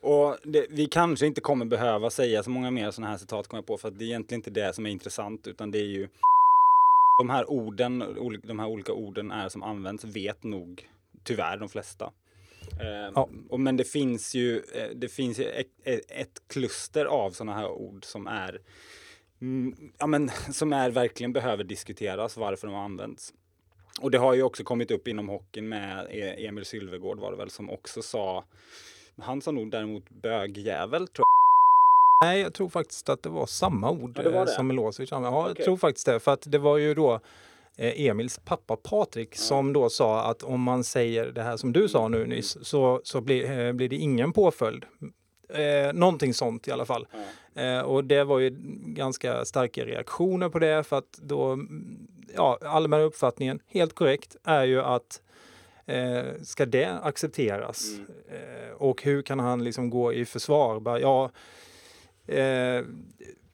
Och 0.00 0.36
det, 0.44 0.66
vi 0.70 0.86
kanske 0.86 1.26
inte 1.26 1.40
kommer 1.40 1.64
behöva 1.64 2.10
säga 2.10 2.42
så 2.42 2.50
många 2.50 2.70
mer 2.70 2.90
sådana 2.90 3.10
här 3.10 3.18
citat 3.18 3.48
kommer 3.48 3.58
jag 3.58 3.66
på 3.66 3.78
för 3.78 3.88
att 3.88 3.98
det 3.98 4.04
är 4.04 4.06
egentligen 4.06 4.38
inte 4.38 4.50
det 4.50 4.74
som 4.74 4.86
är 4.86 4.90
intressant 4.90 5.46
utan 5.46 5.70
det 5.70 5.78
är 5.78 5.86
ju 5.86 6.08
de 7.18 7.30
här 7.30 7.50
orden, 7.50 7.98
de 8.44 8.58
här 8.58 8.66
olika 8.66 8.92
orden 8.92 9.30
är 9.30 9.48
som 9.48 9.62
används 9.62 10.04
vet 10.04 10.44
nog 10.44 10.88
tyvärr 11.24 11.56
de 11.56 11.68
flesta. 11.68 12.12
Eh, 12.80 13.12
Ja. 13.14 13.28
men 13.58 13.76
det 13.76 13.84
finns 13.84 14.34
ju, 14.34 14.56
eh, 14.74 14.90
det 14.94 15.08
finns 15.08 15.38
ju 15.38 15.44
ett, 15.44 15.68
ett, 16.08 16.42
kluster 16.48 17.04
av 17.06 17.30
sådana 17.30 17.54
här 17.58 17.68
ord 17.68 18.04
som 18.04 18.26
är 18.26 18.60
mm, 19.40 19.92
ja, 19.98 20.06
men, 20.06 20.30
som 20.52 20.72
är 20.72 20.90
verkligen 20.90 21.32
behöver 21.32 21.64
diskuteras 21.64 22.36
varför 22.36 22.66
de 22.66 22.76
används. 22.76 23.34
Och 24.00 24.10
det 24.10 24.18
har 24.18 24.34
ju 24.34 24.42
också 24.42 24.64
kommit 24.64 24.90
upp 24.90 25.08
inom 25.08 25.28
hockeyn 25.28 25.68
med 25.68 26.06
E- 26.10 26.46
Emil 26.46 26.64
Sylvegård 26.64 27.18
var 27.18 27.30
det 27.30 27.36
väl 27.38 27.50
som 27.50 27.70
också 27.70 28.02
sa 28.02 28.44
han 29.20 29.40
sa 29.42 29.50
nog 29.50 29.70
däremot 29.70 30.10
bögjävel 30.10 31.08
tror 31.08 31.24
Nej, 32.22 32.40
jag 32.40 32.54
tror 32.54 32.68
faktiskt 32.68 33.08
att 33.08 33.22
det 33.22 33.28
var 33.28 33.46
samma 33.46 33.90
ord 33.90 34.20
Ja, 34.24 34.30
var 34.30 34.40
eh, 34.40 34.46
som 34.46 34.66
Milosevic. 34.66 35.10
Ja, 35.10 35.40
Okej. 35.40 35.54
jag 35.56 35.64
tror 35.64 35.76
faktiskt 35.76 36.06
det. 36.06 36.20
För 36.20 36.32
att 36.32 36.42
det 36.46 36.58
var 36.58 36.76
ju 36.76 36.94
då 36.94 37.20
eh, 37.76 38.06
Emils 38.06 38.40
pappa 38.44 38.76
Patrik 38.76 39.36
som 39.36 39.72
då 39.72 39.90
sa 39.90 40.22
att 40.24 40.42
om 40.42 40.62
man 40.62 40.84
säger 40.84 41.26
det 41.26 41.42
här 41.42 41.56
som 41.56 41.72
du 41.72 41.88
sa 41.88 42.08
nu 42.08 42.26
nyss 42.26 42.58
så, 42.62 43.00
så 43.04 43.20
blir, 43.20 43.66
eh, 43.66 43.72
blir 43.72 43.88
det 43.88 43.96
ingen 43.96 44.32
påföljd. 44.32 44.84
Eh, 45.48 45.92
någonting 45.92 46.34
sånt 46.34 46.68
i 46.68 46.70
alla 46.70 46.84
fall. 46.84 47.06
Eh, 47.54 47.80
och 47.80 48.04
det 48.04 48.24
var 48.24 48.38
ju 48.38 48.50
ganska 48.86 49.44
starka 49.44 49.84
reaktioner 49.84 50.48
på 50.48 50.58
det 50.58 50.84
för 50.84 50.98
att 50.98 51.18
då, 51.22 51.44
mm, 51.44 52.08
ja, 52.34 52.58
allmänna 52.62 53.02
uppfattningen, 53.02 53.60
helt 53.66 53.94
korrekt, 53.94 54.36
är 54.44 54.64
ju 54.64 54.82
att 54.82 55.22
eh, 55.86 56.24
ska 56.42 56.66
det 56.66 56.98
accepteras? 57.02 57.88
Mm. 57.88 58.06
Eh, 58.28 58.72
och 58.72 59.02
hur 59.02 59.22
kan 59.22 59.38
han 59.40 59.64
liksom 59.64 59.90
gå 59.90 60.12
i 60.12 60.24
försvar? 60.24 60.80
Bara, 60.80 61.00
ja, 61.00 61.30
eh, 62.26 62.84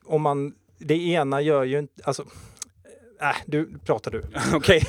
om 0.05 0.21
man, 0.21 0.53
det 0.77 1.07
ena 1.07 1.41
gör 1.41 1.63
ju 1.63 1.79
inte, 1.79 2.03
alltså, 2.03 2.25
äh, 3.21 3.35
du, 3.45 3.79
pratar 3.85 4.11
du. 4.11 4.23
Okej. 4.55 4.83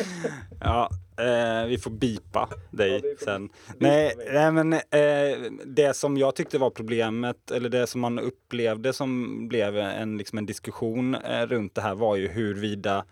ja, 0.60 0.90
Eh, 1.16 1.66
vi 1.66 1.78
får 1.78 1.90
bipa 1.90 2.48
dig 2.70 2.92
Ja, 2.92 3.00
får 3.18 3.24
sen. 3.24 3.48
bipa 3.48 3.88
Nej, 3.88 4.14
nej 4.32 4.52
men 4.52 4.72
eh, 4.72 5.52
det 5.64 5.96
som 5.96 6.16
jag 6.16 6.34
tyckte 6.34 6.58
var 6.58 6.70
problemet, 6.70 7.50
eller 7.50 7.68
det 7.68 7.86
som 7.86 8.00
man 8.00 8.18
upplevde 8.18 8.92
som 8.92 9.48
blev 9.48 9.78
en, 9.78 10.18
liksom 10.18 10.38
en 10.38 10.46
diskussion 10.46 11.14
eh, 11.14 11.46
runt 11.46 11.74
det 11.74 11.80
här 11.80 11.94
var 11.94 12.16
ju 12.16 12.28
huruvida 12.28 13.04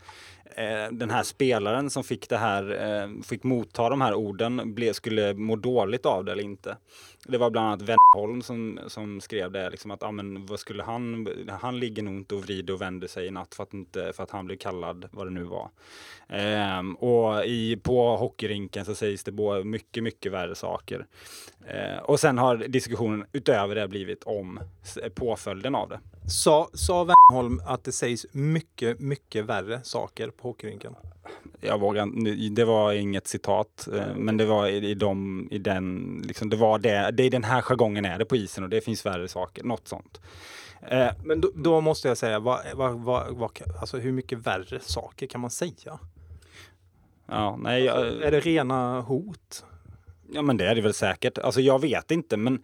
eh, 0.56 0.92
den 0.92 1.10
här 1.10 1.22
spelaren 1.22 1.90
som 1.90 2.04
fick 2.04 2.28
det 2.28 2.36
här, 2.36 2.86
eh, 3.02 3.08
fick 3.22 3.42
motta 3.42 3.88
de 3.88 4.00
här 4.00 4.14
orden, 4.14 4.74
ble, 4.74 4.94
skulle 4.94 5.34
må 5.34 5.56
dåligt 5.56 6.06
av 6.06 6.24
det 6.24 6.32
eller 6.32 6.44
inte. 6.44 6.76
Det 7.26 7.38
var 7.38 7.50
bland 7.50 7.66
annat 7.66 7.82
Wennerholm 7.82 8.42
som, 8.42 8.80
som 8.86 9.20
skrev 9.20 9.52
det, 9.52 9.70
liksom 9.70 9.90
att 9.90 10.02
ah, 10.02 10.10
men, 10.10 10.46
vad 10.46 10.60
skulle 10.60 10.82
han, 10.82 11.28
han 11.48 11.78
ligger 11.78 12.02
nog 12.02 12.14
inte 12.14 12.34
och 12.34 12.42
vrider 12.42 12.74
och 12.74 12.80
vänder 12.80 13.08
sig 13.08 13.26
i 13.26 13.30
natt 13.30 13.54
för 13.54 13.62
att, 13.62 13.74
inte, 13.74 14.12
för 14.12 14.22
att 14.22 14.30
han 14.30 14.46
blev 14.46 14.56
kallad, 14.56 15.08
vad 15.12 15.26
det 15.26 15.30
nu 15.30 15.42
var. 15.42 15.70
Ehm, 16.28 16.94
och 16.94 17.44
i, 17.44 17.76
på 17.76 18.16
hockeyrinken 18.16 18.84
så 18.84 18.94
sägs 18.94 19.24
det 19.24 19.32
både 19.32 19.64
mycket, 19.64 20.02
mycket 20.02 20.32
värre 20.32 20.54
saker. 20.54 21.06
Ehm, 21.66 21.98
och 22.04 22.20
sen 22.20 22.38
har 22.38 22.56
diskussionen 22.56 23.26
utöver 23.32 23.74
det 23.74 23.88
blivit 23.88 24.24
om 24.24 24.60
påföljden 25.14 25.74
av 25.74 25.88
det. 25.88 26.00
Sa, 26.30 26.68
sa 26.72 27.08
att 27.66 27.84
det 27.84 27.92
sägs 27.92 28.26
mycket, 28.32 29.00
mycket 29.00 29.44
värre 29.44 29.80
saker 29.82 30.30
på 30.30 30.48
hockeyrinken? 30.48 30.94
Jag 31.60 31.80
vågar, 31.80 32.54
det 32.54 32.64
var 32.64 32.92
inget 32.92 33.26
citat, 33.26 33.88
eh, 33.94 34.14
men 34.16 34.36
det 34.36 34.44
var 34.44 34.66
i, 34.66 34.90
i, 34.90 34.94
de, 34.94 35.48
i 35.50 35.58
den, 35.58 36.16
liksom, 36.24 36.50
det 36.50 36.56
var 36.56 36.78
det, 36.78 37.10
det 37.10 37.22
är 37.22 37.30
den 37.30 37.44
här 37.44 37.62
jargongen 37.62 38.04
är 38.04 38.18
det 38.18 38.24
på 38.24 38.36
isen 38.36 38.64
och 38.64 38.70
det 38.70 38.80
finns 38.80 39.06
värre 39.06 39.28
saker, 39.28 39.64
något 39.64 39.88
sånt. 39.88 40.20
Eh, 40.88 41.08
Men 41.24 41.40
då, 41.40 41.50
då 41.54 41.80
måste 41.80 42.08
jag 42.08 42.16
säga, 42.16 42.38
vad, 42.38 42.60
vad, 42.74 43.00
vad, 43.00 43.36
vad, 43.36 43.50
alltså 43.80 43.98
hur 43.98 44.12
mycket 44.12 44.38
värre 44.38 44.80
saker 44.80 45.26
kan 45.26 45.40
man 45.40 45.50
säga? 45.50 45.98
ja, 47.26 47.56
nej, 47.56 47.84
jag, 47.84 48.22
Är 48.22 48.30
det 48.30 48.40
rena 48.40 49.00
hot? 49.00 49.64
Ja 50.32 50.42
men 50.42 50.56
det 50.56 50.66
är 50.66 50.74
det 50.74 50.80
väl 50.80 50.94
säkert. 50.94 51.38
Alltså 51.38 51.60
jag 51.60 51.80
vet 51.80 52.10
inte 52.10 52.36
men 52.36 52.62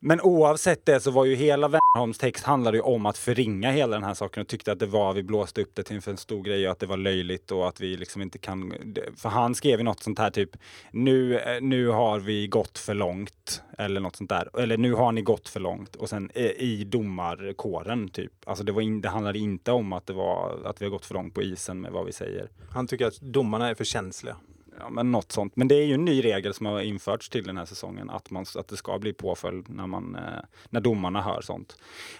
men 0.00 0.20
oavsett 0.20 0.86
det 0.86 1.00
så 1.00 1.10
var 1.10 1.24
ju 1.24 1.34
hela 1.34 1.68
Wennerholms 1.68 2.18
text 2.18 2.44
handlade 2.44 2.76
ju 2.76 2.82
om 2.82 3.06
att 3.06 3.18
förringa 3.18 3.70
hela 3.70 3.96
den 3.96 4.04
här 4.04 4.14
saken 4.14 4.40
och 4.40 4.48
tyckte 4.48 4.72
att 4.72 4.78
det 4.78 4.86
var, 4.86 5.12
vi 5.12 5.22
blåste 5.22 5.62
upp 5.62 5.74
det 5.74 5.82
till 5.82 6.00
en 6.06 6.16
stor 6.16 6.42
grej 6.42 6.66
och 6.66 6.72
att 6.72 6.78
det 6.78 6.86
var 6.86 6.96
löjligt 6.96 7.50
och 7.50 7.68
att 7.68 7.80
vi 7.80 7.96
liksom 7.96 8.22
inte 8.22 8.38
kan, 8.38 8.72
för 9.16 9.28
han 9.28 9.54
skrev 9.54 9.78
ju 9.78 9.84
något 9.84 10.02
sånt 10.02 10.18
här 10.18 10.30
typ, 10.30 10.56
nu, 10.90 11.38
eh, 11.38 11.60
nu 11.60 11.88
har 11.88 12.18
vi 12.18 12.46
gått 12.46 12.78
för 12.78 12.94
långt 12.94 13.62
eller 13.78 14.00
något 14.00 14.16
sånt 14.16 14.30
där, 14.30 14.60
eller 14.60 14.76
nu 14.76 14.92
har 14.92 15.12
ni 15.12 15.22
gått 15.22 15.48
för 15.48 15.60
långt 15.60 15.96
och 15.96 16.08
sen 16.08 16.30
eh, 16.34 16.44
i 16.44 16.84
domarkåren 16.84 18.08
typ. 18.08 18.32
Alltså 18.46 18.64
det, 18.64 18.72
var 18.72 18.82
in, 18.82 19.00
det 19.00 19.08
handlade 19.08 19.38
inte 19.38 19.72
om 19.72 19.92
att 19.92 20.06
det 20.06 20.12
var, 20.12 20.58
att 20.64 20.82
vi 20.82 20.84
har 20.84 20.90
gått 20.90 21.06
för 21.06 21.14
långt 21.14 21.34
på 21.34 21.42
isen 21.42 21.80
med 21.80 21.92
vad 21.92 22.06
vi 22.06 22.12
säger. 22.12 22.48
Han 22.70 22.86
tycker 22.86 23.06
att 23.06 23.20
domarna 23.20 23.68
är 23.68 23.74
för 23.74 23.84
känsliga. 23.84 24.36
Ja, 24.80 24.90
men 24.90 25.12
något 25.12 25.32
sånt. 25.32 25.56
Men 25.56 25.68
det 25.68 25.74
är 25.74 25.86
ju 25.86 25.94
en 25.94 26.04
ny 26.04 26.24
regel 26.24 26.54
som 26.54 26.66
har 26.66 26.80
införts 26.80 27.28
till 27.28 27.44
den 27.44 27.56
här 27.56 27.64
säsongen, 27.64 28.10
att, 28.10 28.30
man, 28.30 28.44
att 28.54 28.68
det 28.68 28.76
ska 28.76 28.98
bli 28.98 29.12
påföljd 29.12 29.68
när, 29.68 29.86
man, 29.86 30.14
eh, 30.14 30.42
när 30.70 30.80
domarna 30.80 31.22
hör 31.22 31.40
sånt. 31.40 31.76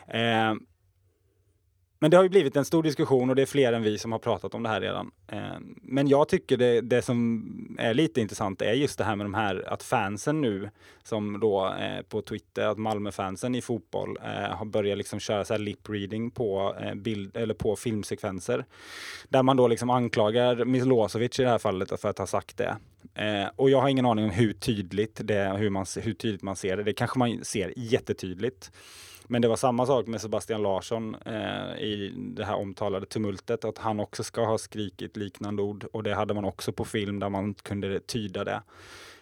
Eh, 0.09 0.55
men 1.99 2.11
det 2.11 2.17
har 2.17 2.25
ju 2.25 2.31
blivit 2.31 2.57
en 2.57 2.65
stor 2.65 2.83
diskussion 2.83 3.31
och 3.31 3.37
det 3.37 3.43
är 3.43 3.47
fler 3.47 3.73
än 3.73 3.83
vi 3.83 3.99
som 3.99 4.13
har 4.13 4.19
pratat 4.19 4.55
om 4.55 4.63
det 4.63 4.69
här 4.69 4.81
redan. 4.81 5.11
Eh, 5.29 5.39
men 5.83 6.09
jag 6.09 6.29
tycker 6.29 6.57
det, 6.57 6.81
det 6.81 7.03
som 7.03 7.77
är 7.79 7.95
lite 7.95 8.21
intressant 8.21 8.63
är 8.63 8.73
just 8.73 8.99
det 8.99 9.05
här 9.05 9.17
med 9.17 9.27
de 9.27 9.35
här 9.35 9.65
att 9.69 9.83
fansen 9.83 10.41
nu 10.41 10.71
som 11.03 11.41
då 11.41 11.75
eh, 11.81 12.03
på 12.03 12.23
Twitter, 12.23 12.67
att 12.67 12.79
Malmöfansen 12.79 13.55
i 13.55 13.61
fotboll 13.61 14.19
eh, 14.23 14.57
har 14.57 14.65
börjat 14.65 14.99
liksom 14.99 15.21
köra 15.21 15.45
så 15.45 15.55
här 15.55 15.59
lip 15.59 15.89
reading 15.89 16.31
på, 16.31 16.75
bild, 16.97 17.37
eller 17.37 17.55
på 17.55 17.77
filmsekvenser. 17.77 18.65
Där 19.29 19.43
man 19.43 19.57
då 19.57 19.69
liksom 19.69 19.91
anklagar 19.91 20.65
Milosevic 20.65 21.41
i 21.41 21.43
det 21.43 21.49
här 21.49 21.59
fallet 21.59 22.01
för 22.01 22.09
att 22.09 22.19
ha 22.19 22.27
sagt 22.27 22.57
det. 22.57 22.77
Eh, 23.15 23.49
och 23.57 23.71
jag 23.71 23.81
har 23.81 23.89
ingen 23.89 24.07
aning 24.07 24.25
om 24.25 24.31
hur 24.31 24.53
tydligt 24.53 25.21
det 25.25 25.57
hur, 25.57 25.71
man, 25.71 25.87
hur 26.03 26.15
tydligt 26.15 26.43
man 26.43 26.57
ser 26.57 26.77
det. 26.77 26.83
Det 26.83 26.93
kanske 26.93 27.19
man 27.19 27.45
ser 27.45 27.73
jättetydligt. 27.77 28.71
Men 29.31 29.43
det 29.43 29.49
var 29.49 29.57
samma 29.57 29.87
sak 29.87 30.07
med 30.07 30.21
Sebastian 30.21 30.63
Larsson 30.63 31.17
eh, 31.27 31.83
i 31.83 32.13
det 32.17 32.45
här 32.45 32.57
omtalade 32.57 33.07
tumultet, 33.07 33.65
att 33.65 33.79
han 33.79 34.01
också 34.01 34.25
ska 34.25 34.45
ha 34.45 34.59
skrikit 34.59 35.17
liknande 35.17 35.63
ord 35.63 35.85
och 35.93 36.03
det 36.03 36.15
hade 36.15 36.35
man 36.35 36.45
också 36.45 36.73
på 36.73 36.85
film 36.85 37.19
där 37.19 37.29
man 37.29 37.55
kunde 37.55 38.01
tyda 38.01 38.45
det. 38.45 38.63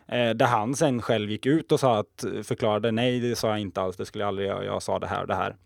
Eh, 0.08 0.30
där 0.30 0.46
han 0.46 0.74
sen 0.74 1.02
själv 1.02 1.30
gick 1.30 1.46
ut 1.46 1.72
och 1.72 1.80
sa 1.80 1.98
att, 1.98 2.24
förklarade 2.42 2.90
nej, 2.90 3.20
det 3.20 3.36
sa 3.36 3.48
jag 3.48 3.60
inte 3.60 3.80
alls, 3.80 3.96
det 3.96 4.06
skulle 4.06 4.24
jag 4.24 4.28
aldrig 4.28 4.48
göra, 4.48 4.64
jag 4.64 4.82
sa 4.82 4.98
det 4.98 5.06
här 5.06 5.20
och 5.20 5.28
det 5.28 5.34
här. 5.34 5.56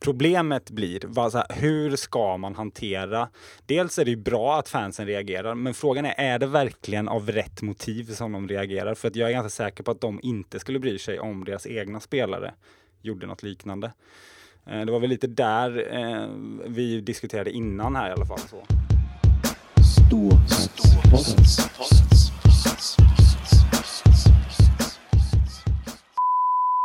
Problemet 0.00 0.70
blir, 0.70 1.00
vad, 1.04 1.32
så 1.32 1.38
här, 1.38 1.46
hur 1.50 1.96
ska 1.96 2.36
man 2.36 2.54
hantera? 2.54 3.28
Dels 3.66 3.98
är 3.98 4.04
det 4.04 4.10
ju 4.10 4.16
bra 4.16 4.58
att 4.58 4.68
fansen 4.68 5.06
reagerar, 5.06 5.54
men 5.54 5.74
frågan 5.74 6.04
är, 6.04 6.14
är 6.16 6.38
det 6.38 6.46
verkligen 6.46 7.08
av 7.08 7.30
rätt 7.30 7.62
motiv 7.62 8.04
som 8.04 8.32
de 8.32 8.48
reagerar? 8.48 8.94
För 8.94 9.08
att 9.08 9.16
jag 9.16 9.28
är 9.28 9.32
ganska 9.32 9.64
säker 9.64 9.84
på 9.84 9.90
att 9.90 10.00
de 10.00 10.20
inte 10.22 10.60
skulle 10.60 10.78
bry 10.78 10.98
sig 10.98 11.20
om 11.20 11.44
deras 11.44 11.66
egna 11.66 12.00
spelare 12.00 12.54
gjorde 13.02 13.26
något 13.26 13.42
liknande. 13.42 13.92
Eh, 14.66 14.80
det 14.80 14.92
var 14.92 15.00
väl 15.00 15.10
lite 15.10 15.26
där 15.26 15.94
eh, 15.94 16.28
vi 16.66 17.00
diskuterade 17.00 17.50
innan 17.50 17.96
här 17.96 18.10
i 18.10 18.12
alla 18.12 18.26
fall. 18.26 18.38
Så. 18.38 18.66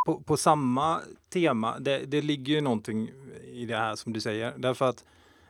På, 0.06 0.20
på 0.20 0.36
samma 0.36 1.00
tema, 1.32 1.78
det, 1.78 1.98
det 1.98 2.22
ligger 2.22 2.54
ju 2.54 2.60
någonting 2.60 3.10
i 3.52 3.66
det 3.66 3.76
här 3.76 3.96
som 3.96 4.12
du 4.12 4.20
säger. 4.20 4.54
Därför 4.56 4.88
att 4.88 5.04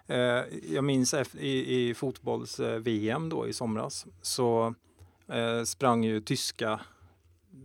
eh, 0.06 0.42
jag 0.74 0.84
minns 0.84 1.14
i, 1.38 1.76
i 1.76 1.94
fotbolls-VM 1.94 3.22
eh, 3.22 3.28
då 3.28 3.48
i 3.48 3.52
somras 3.52 4.06
så 4.22 4.74
eh, 5.28 5.62
sprang 5.64 6.04
ju 6.04 6.20
tyska 6.20 6.80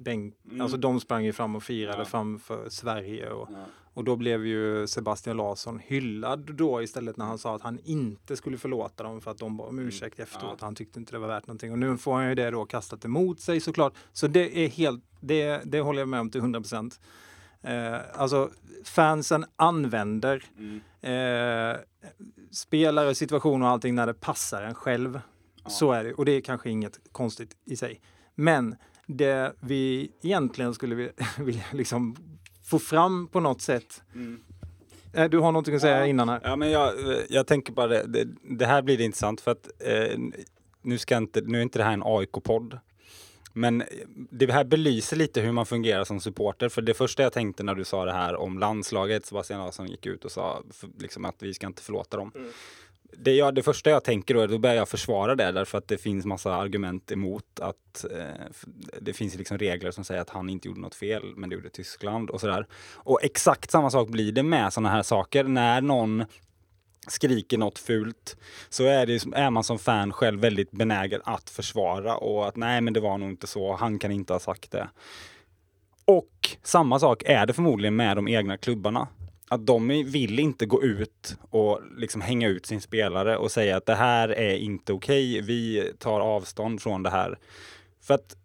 bänk, 0.03 0.35
Mm. 0.45 0.61
alltså 0.61 0.77
de 0.77 0.99
sprang 0.99 1.23
ju 1.25 1.33
fram 1.33 1.55
och 1.55 1.63
firade 1.63 1.97
Ja. 1.97 2.05
framför 2.05 2.69
Sverige 2.69 3.29
och, 3.29 3.49
och 3.93 4.03
då 4.03 4.15
blev 4.15 4.45
ju 4.45 4.87
Sebastian 4.87 5.37
Larsson 5.37 5.79
hyllad 5.79 6.55
då 6.55 6.81
istället 6.83 7.17
när 7.17 7.25
han 7.25 7.37
sa 7.37 7.55
att 7.55 7.61
han 7.61 7.79
inte 7.83 8.35
skulle 8.35 8.57
förlåta 8.57 9.03
dem 9.03 9.21
för 9.21 9.31
att 9.31 9.37
de 9.37 9.57
bad 9.57 9.67
om 9.69 9.79
ursäkt 9.79 10.19
efteråt. 10.19 10.43
Mm. 10.43 10.55
Ja. 10.59 10.65
Han 10.65 10.75
tyckte 10.75 10.99
inte 10.99 11.11
det 11.11 11.19
var 11.19 11.27
värt 11.27 11.47
någonting 11.47 11.71
och 11.71 11.79
nu 11.79 11.97
får 11.97 12.13
han 12.13 12.29
ju 12.29 12.35
det 12.35 12.51
då 12.51 12.65
kastat 12.65 13.05
emot 13.05 13.39
sig 13.39 13.59
såklart. 13.59 13.93
Så 14.13 14.27
det 14.27 14.65
är 14.65 14.69
helt, 14.69 15.03
det, 15.19 15.61
det 15.65 15.79
håller 15.79 15.99
jag 16.01 16.09
med 16.09 16.19
om 16.19 16.29
till 16.29 16.41
100 16.41 16.59
procent. 16.61 16.99
Eh, 17.61 17.95
alltså 18.13 18.49
fansen 18.83 19.45
använder 19.55 20.43
Mm. 20.57 20.81
eh, 21.01 21.77
spelare, 22.51 23.15
situationer 23.15 23.65
och 23.65 23.71
allting 23.71 23.95
när 23.95 24.07
det 24.07 24.13
passar 24.13 24.63
en 24.63 24.75
själv. 24.75 25.19
Så 25.67 25.91
är 25.91 26.03
det 26.03 26.13
och 26.13 26.25
det 26.25 26.31
är 26.31 26.41
kanske 26.41 26.69
inget 26.69 26.99
konstigt 27.11 27.57
i 27.65 27.75
sig. 27.75 28.01
Men 28.35 28.75
det 29.07 29.53
vi 29.59 30.11
egentligen 30.21 30.73
skulle 30.73 30.95
vilja, 31.39 31.63
liksom 31.71 32.15
få 32.63 32.79
fram 32.79 33.27
på 33.27 33.39
något 33.39 33.61
sätt. 33.61 34.01
Mm. 34.15 34.39
Eh, 35.13 35.29
Du 35.29 35.37
har 35.39 35.51
någonting 35.51 35.75
att 35.75 35.81
säga 35.81 35.99
Ja. 35.99 36.05
innan 36.05 36.29
här. 36.29 36.41
Ja, 36.43 36.55
men 36.55 36.71
jag, 36.71 36.93
jag 37.29 37.47
tänker 37.47 37.73
bara 37.73 37.87
det, 37.87 38.03
det, 38.07 38.27
det 38.57 38.65
här 38.65 38.81
blir 38.81 39.01
intressant 39.01 39.41
för 39.41 39.51
att 39.51 39.67
eh, 39.79 40.19
nu, 40.81 40.97
ska 40.97 41.17
inte, 41.17 41.41
nu 41.41 41.57
är 41.57 41.61
inte 41.61 41.79
det 41.79 41.83
här 41.85 41.93
en 41.93 42.03
AIK-podd. 42.05 42.79
Men 43.55 43.83
det 44.31 44.51
här 44.51 44.63
belyser 44.63 45.17
lite 45.17 45.41
hur 45.41 45.51
man 45.51 45.65
fungerar 45.65 46.03
som 46.03 46.19
supporter. 46.19 46.69
För 46.69 46.81
det 46.81 46.93
första 46.93 47.23
jag 47.23 47.33
tänkte 47.33 47.63
när 47.63 47.75
du 47.75 47.83
sa 47.83 48.05
det 48.05 48.13
här 48.13 48.35
om 48.35 48.59
landslaget, 48.59 49.25
Sebastian 49.25 49.59
Larsson 49.59 49.87
gick 49.87 50.05
ut 50.05 50.25
och 50.25 50.31
sa 50.31 50.63
för, 50.71 50.89
liksom 50.99 51.25
att 51.25 51.35
vi 51.43 51.53
ska 51.53 51.67
inte 51.67 51.81
förlåta 51.81 52.17
dem. 52.17 52.31
Det, 53.17 53.31
jag, 53.31 53.55
det 53.55 53.63
första 53.63 53.89
jag 53.89 54.03
tänker 54.03 54.33
då 54.33 54.41
är 54.41 54.47
då 54.47 54.57
börjar 54.57 54.75
jag 54.75 54.89
försvara 54.89 55.35
det 55.35 55.51
därför 55.51 55.77
att 55.77 55.87
det 55.87 55.97
finns 55.97 56.25
massa 56.25 56.55
argument 56.55 57.11
emot 57.11 57.59
att 57.59 58.05
eh, 58.11 58.45
det 59.01 59.13
finns 59.13 59.35
liksom 59.35 59.57
regler 59.57 59.91
som 59.91 60.03
säger 60.03 60.21
att 60.21 60.29
han 60.29 60.49
inte 60.49 60.67
gjorde 60.67 60.81
något 60.81 60.95
fel 60.95 61.23
men 61.35 61.49
det 61.49 61.55
gjorde 61.55 61.69
Tyskland 61.69 62.29
och 62.29 62.41
sådär. 62.41 62.67
Och 62.93 63.23
exakt 63.23 63.71
samma 63.71 63.89
sak 63.89 64.09
blir 64.09 64.31
det 64.31 64.43
med 64.43 64.73
sådana 64.73 64.89
här 64.89 65.03
saker. 65.03 65.43
När 65.43 65.81
någon 65.81 66.25
skriker 67.07 67.57
något 67.57 67.79
fult 67.79 68.37
så 68.69 68.83
är, 68.83 69.05
det, 69.05 69.25
är 69.35 69.49
man 69.49 69.63
som 69.63 69.79
fan 69.79 70.13
själv 70.13 70.39
väldigt 70.39 70.71
benägen 70.71 71.21
att 71.23 71.49
försvara 71.49 72.17
och 72.17 72.47
att 72.47 72.55
nej 72.55 72.81
men 72.81 72.93
det 72.93 72.99
var 72.99 73.17
nog 73.17 73.29
inte 73.29 73.47
så, 73.47 73.75
han 73.75 73.99
kan 73.99 74.11
inte 74.11 74.33
ha 74.33 74.39
sagt 74.39 74.71
det. 74.71 74.89
Och 76.05 76.57
samma 76.63 76.99
sak 76.99 77.23
är 77.25 77.45
det 77.45 77.53
förmodligen 77.53 77.95
med 77.95 78.17
de 78.17 78.27
egna 78.27 78.57
klubbarna. 78.57 79.07
Att 79.49 79.65
de 79.65 79.87
vill 79.87 80.39
inte 80.39 80.65
gå 80.65 80.83
ut 80.83 81.37
och 81.49 81.81
liksom 81.97 82.21
hänga 82.21 82.47
ut 82.47 82.65
sin 82.65 82.81
spelare 82.81 83.37
och 83.37 83.51
säga 83.51 83.77
att 83.77 83.85
det 83.85 83.95
här 83.95 84.29
är 84.29 84.55
inte 84.55 84.93
okej, 84.93 85.41
vi 85.41 85.91
tar 85.99 86.19
avstånd 86.19 86.81
från 86.81 87.03
det 87.03 87.09
här. 87.09 87.39
För 88.01 88.13
att 88.13 88.35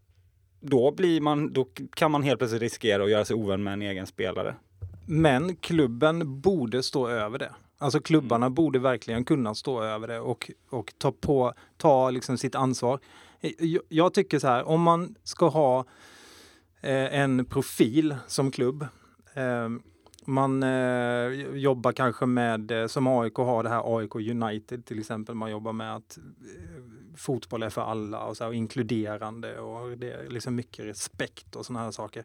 då, 0.61 0.93
blir 0.93 1.21
man, 1.21 1.53
då 1.53 1.69
kan 1.95 2.11
man 2.11 2.23
helt 2.23 2.39
plötsligt 2.39 2.63
riskera 2.63 3.05
att 3.05 3.11
göra 3.11 3.25
sig 3.25 3.37
ovän 3.37 3.63
med 3.63 3.73
en 3.73 3.83
egen 3.83 4.07
spelare. 4.07 4.55
Men 5.07 5.57
klubben 5.57 6.41
borde 6.41 6.83
stå 6.83 7.09
över 7.09 7.39
det. 7.39 7.55
Alltså 7.79 8.01
klubbarna 8.01 8.51
borde 8.51 8.79
verkligen 8.79 9.25
kunna 9.25 9.55
stå 9.55 9.83
över 9.83 10.09
det 10.09 10.21
och, 10.21 10.51
och 10.71 10.93
ta, 10.99 11.13
på, 11.13 11.53
ta 11.77 12.11
liksom 12.11 12.39
sitt 12.39 12.55
ansvar. 12.55 13.01
Jag, 13.59 13.83
jag 13.89 14.15
tycker 14.15 14.39
så 14.39 14.47
här, 14.47 14.69
om 14.69 14.83
man 14.83 15.15
ska 15.23 15.49
ha 15.49 15.85
eh, 16.81 17.21
en 17.21 17.45
profil 17.45 18.17
som 18.27 18.51
klubb. 18.51 18.87
Eh, 19.35 19.69
man 20.29 20.63
eh, 20.63 21.57
jobbar 21.57 21.93
kanske 21.93 22.27
med, 22.27 22.71
eh, 22.71 22.87
som 22.87 23.07
AIK 23.07 23.35
har 23.35 23.63
det 23.63 23.69
här 23.69 23.99
AIK 23.99 24.15
United 24.15 24.85
till 24.85 24.99
exempel. 24.99 25.35
Man 25.35 25.51
jobbar 25.51 25.73
med 25.73 25.97
att 25.97 26.19
eh, 26.19 26.83
fotboll 27.17 27.63
är 27.63 27.71
för 27.71 27.83
alla 27.83 28.25
och, 28.25 28.37
så 28.37 28.45
här, 28.45 28.49
och 28.49 28.55
inkluderande 28.55 29.59
och 29.59 29.99
det 29.99 30.13
är 30.13 30.29
liksom 30.29 30.55
mycket 30.55 30.85
respekt 30.85 31.57
och 31.57 31.67
sådana 31.67 31.85
här 31.85 31.91
saker. 31.91 32.25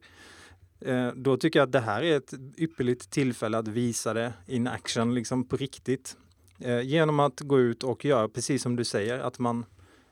Eh, 0.79 1.07
då 1.15 1.37
tycker 1.37 1.59
jag 1.59 1.65
att 1.65 1.71
det 1.71 1.79
här 1.79 2.03
är 2.03 2.17
ett 2.17 2.33
ypperligt 2.57 3.09
tillfälle 3.09 3.57
att 3.57 3.67
visa 3.67 4.13
det 4.13 4.33
in 4.47 4.67
action, 4.67 5.15
liksom 5.15 5.47
på 5.47 5.57
riktigt. 5.57 6.17
Eh, 6.59 6.81
genom 6.81 7.19
att 7.19 7.39
gå 7.39 7.59
ut 7.59 7.83
och 7.83 8.05
göra 8.05 8.29
precis 8.29 8.61
som 8.61 8.75
du 8.75 8.85
säger, 8.85 9.19
att 9.19 9.39
man 9.39 9.65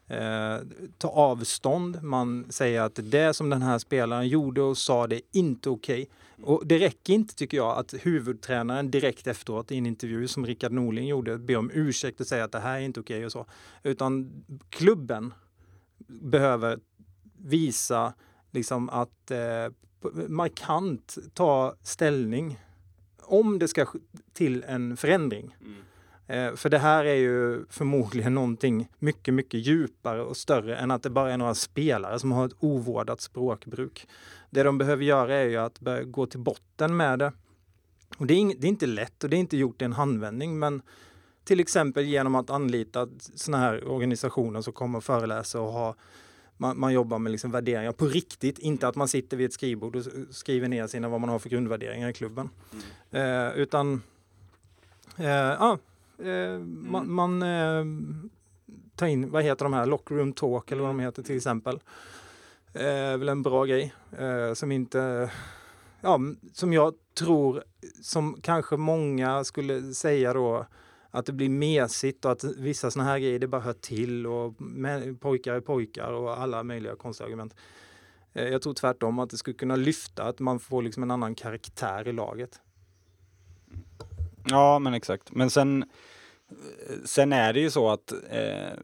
eh, 0.07 0.57
tar 0.97 1.09
avstånd. 1.09 2.03
Man 2.03 2.45
säger 2.49 2.81
att 2.81 2.99
det 3.03 3.33
som 3.33 3.49
den 3.49 3.61
här 3.61 3.79
spelaren 3.79 4.27
gjorde 4.27 4.61
och 4.61 4.77
sa, 4.77 5.07
det 5.07 5.15
är 5.15 5.21
inte 5.31 5.69
okej. 5.69 6.01
Okay. 6.01 6.15
Och 6.43 6.67
det 6.67 6.79
räcker 6.79 7.13
inte, 7.13 7.35
tycker 7.35 7.57
jag, 7.57 7.77
att 7.77 7.93
huvudtränaren 8.01 8.91
direkt 8.91 9.27
efteråt 9.27 9.71
i 9.71 9.77
en 9.77 9.85
intervju 9.85 10.27
som 10.27 10.45
Rickard 10.45 10.71
Norling 10.71 11.07
gjorde, 11.07 11.37
ber 11.37 11.57
om 11.57 11.71
ursäkt 11.73 12.19
och 12.19 12.27
säger 12.27 12.43
att 12.43 12.51
det 12.51 12.59
här 12.59 12.75
är 12.75 12.81
inte 12.81 12.99
okej 12.99 13.17
okay 13.17 13.25
och 13.25 13.31
så. 13.31 13.45
Utan 13.83 14.43
klubben 14.69 15.33
behöver 16.07 16.79
visa 17.37 18.13
liksom 18.51 18.89
att 18.89 19.31
eh, 19.31 19.39
markant 20.27 21.17
ta 21.33 21.75
ställning 21.83 22.59
om 23.21 23.59
det 23.59 23.67
ska 23.67 23.85
till 24.33 24.63
en 24.67 24.97
förändring. 24.97 25.55
Mm. 25.61 25.75
Eh, 26.31 26.55
för 26.55 26.69
det 26.69 26.77
här 26.77 27.05
är 27.05 27.15
ju 27.15 27.65
förmodligen 27.69 28.33
någonting 28.33 28.89
mycket, 28.99 29.33
mycket 29.33 29.59
djupare 29.59 30.21
och 30.21 30.37
större 30.37 30.75
än 30.75 30.91
att 30.91 31.03
det 31.03 31.09
bara 31.09 31.33
är 31.33 31.37
några 31.37 31.55
spelare 31.55 32.19
som 32.19 32.31
har 32.31 32.45
ett 32.45 32.55
ovårdat 32.59 33.21
språkbruk. 33.21 34.07
Det 34.49 34.63
de 34.63 34.77
behöver 34.77 35.03
göra 35.03 35.35
är 35.35 35.47
ju 35.47 35.57
att 35.57 35.79
gå 36.05 36.25
till 36.25 36.39
botten 36.39 36.97
med 36.97 37.19
det. 37.19 37.33
Och 38.17 38.27
det 38.27 38.33
är, 38.33 38.53
det 38.59 38.67
är 38.67 38.69
inte 38.69 38.85
lätt 38.85 39.23
och 39.23 39.29
det 39.29 39.37
är 39.37 39.39
inte 39.39 39.57
gjort 39.57 39.81
i 39.81 39.85
en 39.85 39.93
handvändning, 39.93 40.59
men 40.59 40.81
till 41.43 41.59
exempel 41.59 42.05
genom 42.05 42.35
att 42.35 42.49
anlita 42.49 43.07
sådana 43.35 43.63
här 43.63 43.87
organisationer 43.87 44.61
som 44.61 44.73
kommer 44.73 44.97
och 44.97 45.03
föreläser 45.03 45.59
och 45.59 45.73
har 45.73 45.95
man, 46.57 46.79
man, 46.79 46.93
jobbar 46.93 47.19
med 47.19 47.31
liksom 47.31 47.51
värderingar 47.51 47.91
på 47.91 48.05
riktigt, 48.05 48.59
inte 48.59 48.87
att 48.87 48.95
man 48.95 49.07
sitter 49.07 49.37
vid 49.37 49.45
ett 49.45 49.53
skrivbord 49.53 49.95
och 49.95 50.03
skriver 50.29 50.67
ner 50.67 50.87
sina 50.87 51.09
vad 51.09 51.21
man 51.21 51.29
har 51.29 51.39
för 51.39 51.49
grundvärderingar 51.49 52.09
i 52.09 52.13
klubben. 52.13 52.49
Mm. 53.11 53.47
Eh, 53.47 53.57
utan 53.57 54.01
eh, 55.17 55.25
ja, 55.25 55.77
eh, 56.23 56.59
man, 56.59 57.03
mm. 57.03 57.15
man 57.15 57.41
eh, 57.41 57.85
tar 58.95 59.07
in, 59.07 59.31
vad 59.31 59.43
heter 59.43 59.65
de 59.65 59.73
här, 59.73 59.85
lockroom 59.85 60.33
talk 60.33 60.71
eller 60.71 60.81
vad 60.81 60.89
de 60.89 60.99
heter 60.99 61.23
till 61.23 61.37
exempel. 61.37 61.79
Eh, 62.73 63.17
väl 63.17 63.29
en 63.29 63.41
bra 63.41 63.65
grej 63.65 63.93
eh, 64.17 64.53
som 64.53 64.71
inte, 64.71 65.31
ja, 66.01 66.19
som 66.53 66.73
jag 66.73 66.93
tror, 67.17 67.63
som 68.01 68.41
kanske 68.41 68.77
många 68.77 69.43
skulle 69.43 69.93
säga 69.93 70.33
då, 70.33 70.65
att 71.11 71.25
det 71.25 71.33
blir 71.33 71.49
mesigt 71.49 72.25
och 72.25 72.31
att 72.31 72.43
vissa 72.43 72.91
sådana 72.91 73.09
här 73.09 73.19
grejer 73.19 73.39
det 73.39 73.47
bara 73.47 73.61
hör 73.61 73.73
till 73.73 74.27
och 74.27 74.53
pojkar 75.19 75.53
är 75.53 75.61
pojkar 75.61 76.11
och 76.11 76.41
alla 76.41 76.63
möjliga 76.63 76.95
konstiga 76.95 77.27
argument. 77.27 77.55
Eh, 78.33 78.47
jag 78.47 78.61
tror 78.61 78.73
tvärtom 78.73 79.19
att 79.19 79.29
det 79.29 79.37
skulle 79.37 79.57
kunna 79.57 79.75
lyfta 79.75 80.23
att 80.23 80.39
man 80.39 80.59
får 80.59 80.81
liksom 80.81 81.03
en 81.03 81.11
annan 81.11 81.35
karaktär 81.35 82.07
i 82.07 82.11
laget. 82.11 82.61
Ja, 84.45 84.79
men 84.79 84.93
exakt. 84.93 85.31
Men 85.31 85.49
sen, 85.49 85.85
sen 87.05 87.33
är 87.33 87.53
det 87.53 87.59
ju 87.59 87.69
så 87.69 87.89
att 87.89 88.11
eh, 88.29 88.77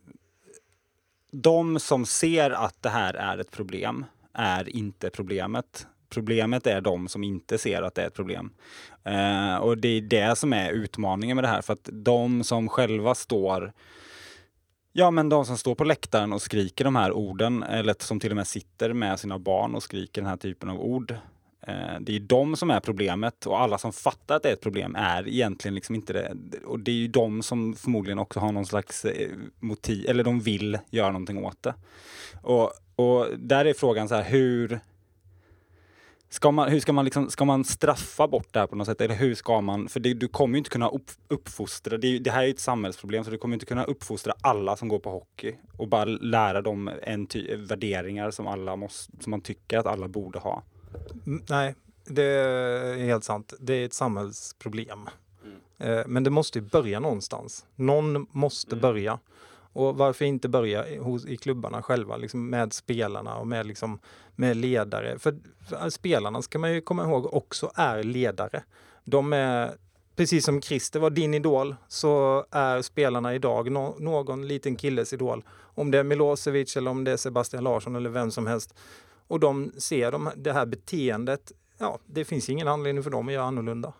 de 1.31 1.79
som 1.79 2.05
ser 2.05 2.51
att 2.51 2.83
det 2.83 2.89
här 2.89 3.13
är 3.13 3.37
ett 3.37 3.51
problem 3.51 4.05
är 4.33 4.69
inte 4.69 5.09
problemet. 5.09 5.87
Problemet 6.09 6.67
är 6.67 6.81
de 6.81 7.07
som 7.07 7.23
inte 7.23 7.57
ser 7.57 7.81
att 7.81 7.95
det 7.95 8.01
är 8.01 8.07
ett 8.07 8.13
problem. 8.13 8.53
Eh, 9.03 9.55
och 9.55 9.77
det 9.77 9.87
är 9.87 10.01
det 10.01 10.35
som 10.35 10.53
är 10.53 10.71
utmaningen 10.71 11.35
med 11.35 11.43
det 11.43 11.47
här, 11.47 11.61
för 11.61 11.73
att 11.73 11.89
de 11.91 12.43
som 12.43 12.69
själva 12.69 13.15
står 13.15 13.73
Ja, 14.99 15.11
men 15.11 15.29
de 15.29 15.45
som 15.45 15.57
står 15.57 15.75
på 15.75 15.83
läktaren 15.83 16.33
och 16.33 16.41
skriker 16.41 16.83
de 16.83 16.95
här 16.95 17.11
orden, 17.11 17.63
eller 17.63 17.95
som 17.99 18.19
till 18.19 18.31
och 18.31 18.35
med 18.35 18.47
sitter 18.47 18.93
med 18.93 19.19
sina 19.19 19.39
barn 19.39 19.75
och 19.75 19.83
skriker 19.83 20.21
den 20.21 20.29
här 20.29 20.37
typen 20.37 20.69
av 20.69 20.81
ord. 20.81 21.15
Eh, 21.67 21.99
det 21.99 22.15
är 22.15 22.19
de 22.19 22.55
som 22.55 22.71
är 22.71 22.79
problemet 22.79 23.45
och 23.45 23.61
alla 23.61 23.77
som 23.77 23.93
fattar 23.93 24.35
att 24.35 24.43
det 24.43 24.49
är 24.49 24.53
ett 24.53 24.61
problem 24.61 24.95
är 24.95 25.27
egentligen 25.27 25.75
liksom 25.75 25.95
inte 25.95 26.13
det. 26.13 26.35
Och 26.65 26.79
det 26.79 26.91
är 26.91 26.95
ju 26.95 27.07
de 27.07 27.43
som 27.43 27.73
förmodligen 27.73 28.19
också 28.19 28.39
har 28.39 28.51
någon 28.51 28.65
slags 28.65 29.05
eh, 29.05 29.29
motiv, 29.59 30.09
eller 30.09 30.23
de 30.23 30.39
vill 30.39 30.77
göra 30.89 31.11
någonting 31.11 31.45
åt 31.45 31.63
det. 31.63 31.73
Och, 32.41 32.71
och 32.95 33.27
där 33.37 33.65
är 33.65 33.73
frågan 33.73 34.09
så 34.09 34.15
här, 34.15 34.23
hur 34.23 34.79
Ska 36.29 36.51
man, 36.51 36.69
hur 36.69 36.79
ska 36.79 36.93
man, 36.93 37.05
liksom, 37.05 37.29
ska 37.29 37.45
man 37.45 37.65
straffa 37.65 38.27
bort 38.27 38.47
det 38.51 38.59
här 38.59 38.67
på 38.67 38.75
något 38.75 38.87
sätt? 38.87 39.01
Eller 39.01 39.15
hur 39.15 39.35
ska 39.35 39.61
man, 39.61 39.87
för 39.89 39.99
det, 39.99 40.13
du 40.13 40.27
kommer 40.27 40.55
ju 40.55 40.57
inte 40.57 40.69
kunna 40.69 40.89
upp, 40.89 41.11
uppfostra, 41.27 41.97
det, 41.97 42.19
det, 42.19 42.31
här 42.31 42.41
är 42.41 42.45
ju 42.45 42.51
ett 42.51 42.59
samhällsproblem, 42.59 43.23
så 43.23 43.31
du 43.31 43.37
kommer 43.37 43.53
inte 43.53 43.65
kunna 43.65 43.83
uppfostra 43.83 44.33
alla 44.41 44.75
som 44.75 44.87
går 44.87 44.99
på 44.99 45.09
hockey 45.09 45.55
och 45.77 45.87
bara 45.87 46.05
lära 46.05 46.61
dem 46.61 46.91
en 47.03 47.27
ty, 47.27 47.55
värderingar 47.55 48.31
som, 48.31 48.47
alla 48.47 48.75
måste, 48.75 49.11
som 49.19 49.31
man 49.31 49.41
tycker 49.41 49.77
att 49.77 49.85
alla 49.85 50.07
borde 50.07 50.39
ha. 50.39 50.63
Mm, 51.25 51.43
nej, 51.49 51.75
det 52.05 52.23
är 52.23 52.97
helt 52.97 53.23
sant. 53.23 53.53
Det 53.59 53.73
är 53.73 53.85
ett 53.85 53.93
samhällsproblem. 53.93 55.09
Mm. 55.43 55.99
Eh, 55.99 56.07
men 56.07 56.23
det 56.23 56.29
måste 56.29 56.59
ju 56.59 56.65
börja 56.65 56.99
någonstans. 56.99 57.65
Någon 57.75 58.27
måste 58.31 58.75
mm. 58.75 58.81
börja. 58.81 59.19
Och 59.73 59.97
varför 59.97 60.25
inte 60.25 60.49
börja 60.49 61.01
hos, 61.01 61.25
i 61.25 61.37
klubbarna 61.37 61.81
själva 61.81 62.17
liksom 62.17 62.49
med 62.49 62.73
spelarna 62.73 63.35
och 63.35 63.47
med, 63.47 63.65
liksom, 63.65 63.99
med 64.35 64.57
ledare. 64.57 65.19
För, 65.19 65.35
för 65.69 65.89
spelarna 65.89 66.41
ska 66.41 66.59
man 66.59 66.73
ju 66.73 66.81
komma 66.81 67.03
ihåg 67.03 67.33
också 67.33 67.71
är 67.75 68.03
ledare. 68.03 68.63
De 69.03 69.33
är, 69.33 69.71
precis 70.15 70.45
som 70.45 70.61
Christer 70.61 70.99
var 70.99 71.09
din 71.09 71.33
idol, 71.33 71.75
så 71.87 72.45
är 72.51 72.81
spelarna 72.81 73.35
idag 73.35 73.71
no, 73.71 73.95
någon 73.99 74.47
liten 74.47 74.75
killes 74.75 75.13
idol. 75.13 75.43
Om 75.59 75.91
det 75.91 75.97
är 75.97 76.03
Milosevic 76.03 76.77
eller 76.77 76.91
om 76.91 77.03
det 77.03 77.11
är 77.11 77.17
Sebastian 77.17 77.63
Larsson 77.63 77.95
eller 77.95 78.09
vem 78.09 78.31
som 78.31 78.47
helst. 78.47 78.73
Och 79.27 79.39
de 79.39 79.71
ser 79.77 80.11
de, 80.11 80.29
det 80.35 80.53
här 80.53 80.65
beteendet. 80.65 81.51
Ja, 81.77 81.99
det 82.05 82.25
finns 82.25 82.49
ingen 82.49 82.67
anledning 82.67 83.03
för 83.03 83.11
dem 83.11 83.27
att 83.27 83.33
göra 83.33 83.45
annorlunda 83.45 83.93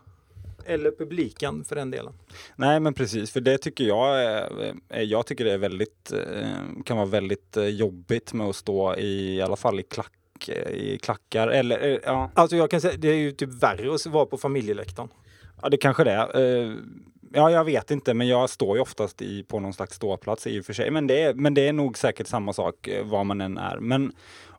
eller 0.67 0.91
publiken 0.91 1.63
för 1.63 1.75
den 1.75 1.91
delen. 1.91 2.13
Nej, 2.55 2.79
men 2.79 2.93
precis, 2.93 3.31
för 3.31 3.41
det 3.41 3.57
tycker 3.57 3.83
jag 3.83 4.23
är, 4.23 4.73
jag 5.01 5.25
tycker 5.25 5.45
det 5.45 5.53
är 5.53 5.57
väldigt, 5.57 6.11
eh, 6.11 6.83
kan 6.85 6.97
vara 6.97 7.07
väldigt 7.07 7.57
eh, 7.57 7.65
jobbigt 7.65 8.33
med 8.33 8.47
att 8.47 8.55
stå 8.55 8.95
i, 8.95 9.35
i 9.35 9.41
alla 9.41 9.55
fall 9.55 9.79
i 9.79 9.83
klack, 9.83 10.49
i 10.69 10.97
klackar 10.97 11.47
eller 11.47 12.01
ja. 12.05 12.31
Alltså 12.33 12.55
jag 12.55 12.71
kan 12.71 12.81
säga, 12.81 12.97
det 12.97 13.07
är 13.07 13.15
ju 13.15 13.31
typ 13.31 13.63
värre 13.63 13.95
att 13.95 14.05
vara 14.05 14.25
på 14.25 14.37
familjeläktaren. 14.37 15.09
Ja, 15.61 15.69
det 15.69 15.77
kanske 15.77 16.03
det 16.03 16.11
är. 16.11 16.77
Ja, 17.33 17.51
jag 17.51 17.63
vet 17.63 17.91
inte, 17.91 18.13
men 18.13 18.27
jag 18.27 18.49
står 18.49 18.77
ju 18.77 18.81
oftast 18.81 19.21
i, 19.21 19.43
på 19.43 19.59
någon 19.59 19.73
slags 19.73 19.95
ståplats 19.95 20.47
i 20.47 20.59
och 20.61 20.65
för 20.65 20.73
sig. 20.73 20.91
Men 20.91 21.07
det, 21.07 21.21
är, 21.21 21.33
men 21.33 21.53
det 21.53 21.67
är 21.67 21.73
nog 21.73 21.97
säkert 21.97 22.27
samma 22.27 22.53
sak 22.53 22.87
eh, 22.87 23.05
var 23.05 23.23
man 23.23 23.41
än 23.41 23.57
är. 23.57 23.77
Men 23.79 24.11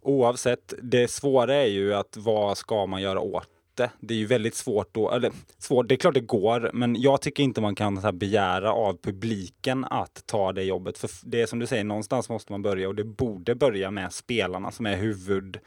oavsett, 0.02 0.74
det 0.83 1.11
svåra 1.11 1.54
är 1.54 1.66
ju 1.66 1.94
att 1.94 2.16
vad 2.16 2.59
ska 2.59 2.87
man 2.87 3.02
göra 3.02 3.20
åt 3.20 3.48
det? 3.74 3.90
Det 4.00 4.14
är 4.14 4.18
ju 4.18 4.26
väldigt 4.26 4.54
svårt 4.54 4.94
då, 4.94 5.11
eller 5.11 5.33
svårt, 5.59 5.88
det 5.88 5.94
är 5.94 5.96
klart 5.96 6.14
det 6.14 6.20
går, 6.20 6.70
men 6.74 7.00
jag 7.00 7.20
tycker 7.20 7.42
inte 7.42 7.61
man 7.61 7.74
kan 7.74 8.00
så 8.00 8.12
begära 8.12 8.72
av 8.72 8.98
publiken 9.02 9.85
att 9.85 10.22
ta 10.26 10.52
det 10.52 10.62
jobbet. 10.62 10.98
För 10.98 11.11
det 11.22 11.42
är 11.42 11.46
som 11.46 11.59
du 11.59 11.66
säger, 11.66 11.85
någonstans 11.85 12.28
måste 12.28 12.52
man 12.52 12.62
börja 12.62 12.88
och 12.88 12.94
det 12.94 13.04
borde 13.04 13.54
börja 13.54 13.90
med 13.90 14.12
spelarna 14.12 14.70
som 14.70 14.87
är 14.87 14.96
huvud 14.96 15.61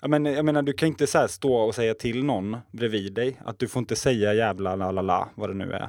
jag 0.00 0.10
menar, 0.10 0.30
jag 0.30 0.44
menar, 0.44 0.62
du 0.62 0.72
kan 0.72 0.88
inte 0.88 1.06
så 1.06 1.28
stå 1.28 1.54
och 1.54 1.74
säga 1.74 1.94
till 1.94 2.24
någon 2.24 2.56
bredvid 2.70 3.12
dig 3.12 3.40
att 3.44 3.58
du 3.58 3.68
får 3.68 3.80
inte 3.80 3.96
säga 3.96 4.34
jävla 4.34 4.76
la 4.76 4.90
la 4.90 5.02
la, 5.02 5.28
vad 5.34 5.50
det 5.50 5.54
nu 5.54 5.72
är. 5.72 5.88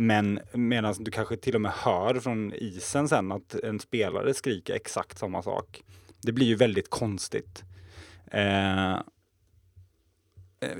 Men 0.00 0.40
medan 0.52 0.94
du 0.98 1.10
kanske 1.10 1.36
till 1.36 1.54
och 1.54 1.60
med 1.60 1.72
hör 1.72 2.14
från 2.14 2.52
isen 2.54 3.08
sen 3.08 3.32
att 3.32 3.54
en 3.54 3.80
spelare 3.80 4.34
skriker 4.34 4.74
exakt 4.74 5.18
samma 5.18 5.42
sak. 5.42 5.82
Det 6.22 6.32
blir 6.32 6.46
ju 6.46 6.54
väldigt 6.54 6.90
konstigt. 6.90 7.64
Eh, 8.30 8.92
eh, 8.92 9.00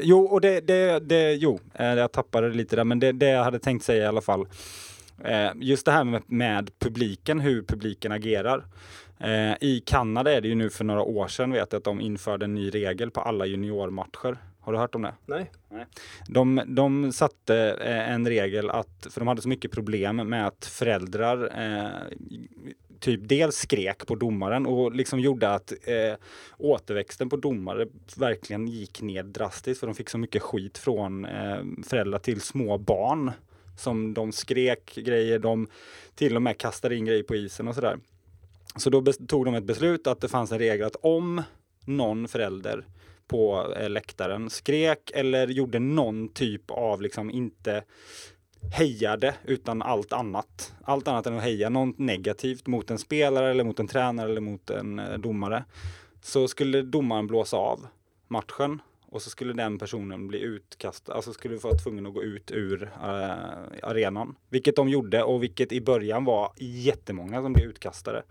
jo, 0.01 0.25
och 0.25 0.41
det, 0.41 0.61
det, 0.61 1.01
det 1.01 1.33
jo, 1.33 1.61
eh, 1.75 1.87
jag 1.87 2.13
tappade 2.13 2.49
lite 2.49 2.77
där, 2.77 2.85
men 2.85 2.99
det, 2.99 3.13
det 3.13 3.29
jag 3.29 3.45
hade 3.45 3.59
tänkt 3.59 3.85
säga 3.85 4.05
i 4.05 4.07
alla 4.07 4.21
fall. 4.21 4.47
Eh, 5.25 5.51
just 5.55 5.87
det 5.87 5.93
här 5.93 6.05
med, 6.05 6.23
med 6.27 6.71
publiken, 6.79 7.41
hur 7.41 7.63
publiken 7.63 8.13
agerar. 8.13 8.65
Eh, 9.19 9.55
I 9.61 9.83
Kanada 9.87 10.33
är 10.33 10.41
det 10.41 10.49
ju 10.49 10.55
nu 10.55 10.71
för 10.71 10.85
några 10.85 11.03
år 11.03 11.29
sedan 11.29 11.53
vet 11.53 11.73
jag 11.73 11.79
att 11.79 11.85
de 11.85 12.01
införde 12.01 12.45
en 12.45 12.55
ny 12.55 12.71
regel 12.71 13.11
på 13.11 13.21
alla 13.21 13.47
juniormatcher. 13.47 14.37
Har 14.69 14.73
du 14.73 14.79
hört 14.79 14.95
om 14.95 15.03
det? 15.03 15.15
Nej. 15.27 15.51
Nej. 15.69 15.87
De, 16.27 16.63
de 16.67 17.13
satte 17.13 17.57
en 17.83 18.29
regel 18.29 18.71
att, 18.71 19.07
för 19.11 19.21
de 19.21 19.29
hade 19.29 19.43
så 19.43 19.49
mycket 19.49 19.71
problem 19.71 20.17
med 20.17 20.47
att 20.47 20.65
föräldrar 20.65 21.63
eh, 21.63 22.17
typ 23.01 23.21
dels 23.23 23.57
skrek 23.57 24.07
på 24.07 24.15
domaren 24.15 24.67
och 24.67 24.95
liksom 24.95 25.21
gjorde 25.21 25.55
att 25.55 25.73
eh, 25.73 26.15
återväxten 26.59 27.29
på 27.29 27.37
domare 27.37 27.87
verkligen 28.17 28.67
gick 28.67 29.03
ner 29.03 29.23
drastiskt 29.23 29.81
för 29.81 29.87
de 29.87 29.95
fick 29.95 30.11
så 30.11 30.19
mycket 30.19 30.43
skit 30.43 30.79
från 30.79 31.25
eh, 31.25 31.59
föräldrar 31.85 32.19
till 32.19 32.41
små 32.41 32.79
barn 32.79 33.31
som 33.79 34.15
de 34.15 34.33
skrek 34.33 34.95
grejer, 34.95 35.39
de 35.39 35.69
till 36.15 36.37
och 36.37 36.43
med 36.43 36.59
kastade 36.59 36.97
in 36.97 37.05
grejer 37.05 37.23
på 37.23 37.37
isen 37.37 37.69
och 37.69 37.75
sådär. 37.75 37.99
Så 38.77 38.91
då 38.91 39.13
tog 39.13 39.45
de 39.45 39.55
ett 39.55 39.65
beslut 39.65 40.07
att 40.07 40.21
det 40.21 40.29
fanns 40.29 40.53
en 40.53 40.59
regel 40.59 40.87
att 40.87 40.97
om 41.01 41.43
någon 41.85 42.29
förälder 42.29 42.85
på 43.29 43.75
eh, 43.77 43.91
läktaren 43.91 44.51
skrek 44.51 45.11
eller 45.15 45.49
gjorde 45.49 45.79
någon 45.79 46.29
typ 46.29 46.71
av 46.71 47.03
liksom 47.03 47.31
inte 47.31 47.85
hejade 48.73 49.35
utan 49.45 49.83
allt 49.83 50.13
annat. 50.13 50.75
Allt 50.83 51.09
annat 51.09 51.27
än 51.27 51.37
att 51.37 51.43
heja 51.43 51.69
något 51.69 51.99
negativt 51.99 52.67
mot 52.67 52.91
en 52.91 52.99
spelare 52.99 53.51
eller 53.51 53.65
mot 53.65 53.81
en 53.81 53.89
tränare 53.89 54.31
eller 54.31 54.41
mot 54.41 54.71
en 54.71 54.99
eh, 54.99 55.19
domare. 55.19 55.65
Så 56.23 56.49
skulle 56.49 56.83
domaren 56.83 57.27
blåsa 57.27 57.57
av 57.57 57.87
matchen 58.29 58.81
och 59.11 59.23
så 59.23 59.31
skulle 59.31 59.53
den 59.53 59.79
personen 59.79 60.29
bli 60.29 60.41
utkastad, 60.41 61.13
alltså 61.13 61.33
skulle 61.33 61.57
vara 61.57 61.75
tvungen 61.75 62.07
att 62.07 62.15
gå 62.15 62.23
ut 62.23 62.51
ur 62.51 62.83
uh, 62.83 62.91
arenan. 63.83 64.37
Vilket 64.49 64.77
de 64.77 64.89
gjorde 64.89 65.23
och 65.23 65.43
vilket 65.43 65.73
i 65.73 65.81
början 65.81 66.25
var 66.25 66.53
jättemånga 66.57 67.43
som 67.43 67.53
blev 67.53 67.69
utkastade. 67.69 68.23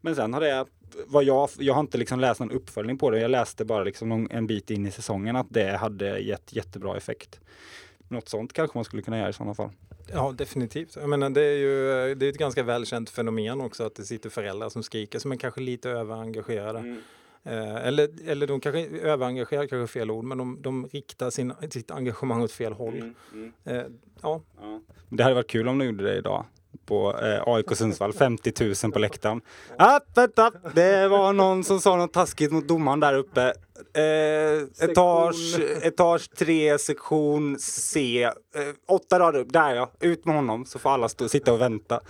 Men 0.00 0.16
sen 0.16 0.34
har 0.34 0.40
det, 0.40 0.66
vad 1.06 1.24
jag, 1.24 1.48
jag 1.58 1.74
har 1.74 1.80
inte 1.80 1.98
liksom 1.98 2.20
läst 2.20 2.40
någon 2.40 2.50
uppföljning 2.50 2.98
på 2.98 3.10
det, 3.10 3.20
jag 3.20 3.30
läste 3.30 3.64
bara 3.64 3.84
liksom 3.84 4.28
en 4.30 4.46
bit 4.46 4.70
in 4.70 4.86
i 4.86 4.90
säsongen 4.90 5.36
att 5.36 5.46
det 5.50 5.76
hade 5.76 6.18
gett 6.18 6.52
jättebra 6.52 6.96
effekt. 6.96 7.40
Något 8.08 8.28
sånt 8.28 8.52
kanske 8.52 8.78
man 8.78 8.84
skulle 8.84 9.02
kunna 9.02 9.18
göra 9.18 9.28
i 9.28 9.32
sådana 9.32 9.54
fall. 9.54 9.70
Ja, 10.12 10.32
definitivt. 10.38 10.96
Jag 10.96 11.08
menar, 11.08 11.30
det 11.30 11.42
är 11.42 11.56
ju 11.56 12.14
det 12.14 12.26
är 12.26 12.30
ett 12.30 12.38
ganska 12.38 12.62
välkänt 12.62 13.10
fenomen 13.10 13.60
också 13.60 13.84
att 13.84 13.94
det 13.94 14.04
sitter 14.04 14.30
föräldrar 14.30 14.68
som 14.68 14.82
skriker 14.82 15.18
som 15.18 15.32
är 15.32 15.36
kanske 15.36 15.60
lite 15.60 15.90
överengagerade. 15.90 16.78
Mm. 16.78 17.00
Eh, 17.44 17.86
eller, 17.86 18.08
eller 18.26 18.46
de 18.46 18.60
kanske 18.60 18.86
överengagerade, 18.86 19.68
kanske 19.68 19.92
fel 19.92 20.10
ord, 20.10 20.24
men 20.24 20.38
de, 20.38 20.62
de 20.62 20.86
riktar 20.86 21.30
sin, 21.30 21.52
sitt 21.70 21.90
engagemang 21.90 22.42
åt 22.42 22.52
fel 22.52 22.72
håll. 22.72 22.94
Mm, 22.94 23.14
mm. 23.32 23.52
Eh, 23.64 23.84
ja. 24.22 24.40
ja. 24.60 24.80
Det 25.08 25.22
hade 25.22 25.34
varit 25.34 25.50
kul 25.50 25.68
om 25.68 25.78
de 25.78 25.84
gjorde 25.84 26.04
det 26.04 26.16
idag 26.16 26.44
på 26.86 27.18
eh, 27.18 27.42
AIK 27.46 27.66
Sundsvall, 27.76 28.12
50 28.12 28.52
000 28.84 28.92
på 28.92 28.98
läktaren. 28.98 29.40
App, 29.78 30.18
app, 30.18 30.38
app. 30.38 30.54
Det 30.74 31.08
var 31.08 31.32
någon 31.32 31.64
som 31.64 31.80
sa 31.80 31.96
något 31.96 32.12
taskigt 32.12 32.52
mot 32.52 32.68
domaren 32.68 33.00
där 33.00 33.14
uppe. 33.14 33.52
Eh, 33.94 34.88
etage, 34.88 35.58
etage 35.82 36.30
3, 36.38 36.78
sektion 36.78 37.58
C, 37.58 38.22
eh, 38.22 38.30
åtta 38.88 39.18
rader 39.18 39.40
upp. 39.40 39.52
Där 39.52 39.74
ja, 39.74 39.90
ut 40.00 40.24
med 40.24 40.34
honom 40.34 40.64
så 40.64 40.78
får 40.78 40.90
alla 40.90 41.08
stå, 41.08 41.28
sitta 41.28 41.52
och 41.52 41.60
vänta. 41.60 42.00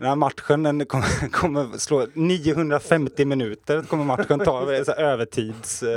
Den 0.00 0.08
här 0.08 0.16
matchen 0.16 0.62
den 0.62 0.86
kommer, 0.86 1.28
kommer 1.30 1.78
slå 1.78 2.06
950 2.14 3.24
minuter 3.24 3.82
kommer 3.82 4.04
matchen 4.04 4.38
ta, 4.38 4.84
så 4.84 4.92
övertids... 4.92 5.84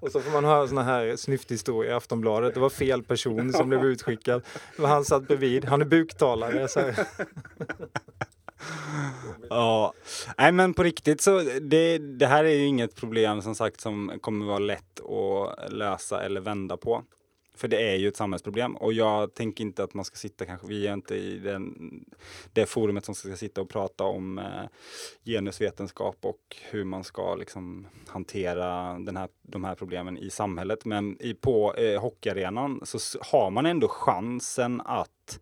Och 0.00 0.12
så 0.12 0.20
får 0.20 0.30
man 0.30 0.44
höra 0.44 0.68
såna 0.68 0.82
här 0.82 1.16
snyfthistorier 1.16 1.92
i 1.92 1.94
Aftonbladet. 1.94 2.54
Det 2.54 2.60
var 2.60 2.70
fel 2.70 3.02
person 3.02 3.52
som 3.52 3.68
blev 3.68 3.84
utskickad. 3.84 4.42
Han 4.78 5.04
satt 5.04 5.28
bredvid. 5.28 5.64
Han 5.64 5.80
är 5.80 5.84
buktalare. 5.84 6.68
Så 6.68 6.80
ja, 9.50 9.92
nej 10.38 10.52
men 10.52 10.74
på 10.74 10.82
riktigt 10.82 11.20
så 11.20 11.42
det, 11.60 11.98
det 11.98 12.26
här 12.26 12.44
är 12.44 12.54
ju 12.54 12.66
inget 12.66 12.96
problem 12.96 13.42
som 13.42 13.54
sagt 13.54 13.80
som 13.80 14.12
kommer 14.20 14.46
vara 14.46 14.58
lätt 14.58 15.00
att 15.00 15.72
lösa 15.72 16.22
eller 16.22 16.40
vända 16.40 16.76
på. 16.76 17.04
För 17.58 17.68
det 17.68 17.92
är 17.92 17.96
ju 17.96 18.08
ett 18.08 18.16
samhällsproblem 18.16 18.76
och 18.76 18.92
jag 18.92 19.34
tänker 19.34 19.64
inte 19.64 19.84
att 19.84 19.94
man 19.94 20.04
ska 20.04 20.16
sitta 20.16 20.46
kanske, 20.46 20.66
vi 20.66 20.86
är 20.86 20.94
inte 20.94 21.14
i 21.14 21.38
den, 21.38 21.74
det 22.52 22.66
forumet 22.66 23.04
som 23.04 23.14
ska 23.14 23.36
sitta 23.36 23.60
och 23.60 23.68
prata 23.68 24.04
om 24.04 24.38
eh, 24.38 24.44
genusvetenskap 25.24 26.16
och 26.20 26.56
hur 26.70 26.84
man 26.84 27.04
ska 27.04 27.34
liksom 27.34 27.86
hantera 28.06 28.98
den 28.98 29.16
här, 29.16 29.28
de 29.42 29.64
här 29.64 29.74
problemen 29.74 30.18
i 30.18 30.30
samhället. 30.30 30.84
Men 30.84 31.22
i, 31.22 31.34
på 31.34 31.74
eh, 31.74 32.00
hockeyarenan 32.00 32.80
så 32.84 33.18
har 33.20 33.50
man 33.50 33.66
ändå 33.66 33.88
chansen 33.88 34.80
att 34.84 35.40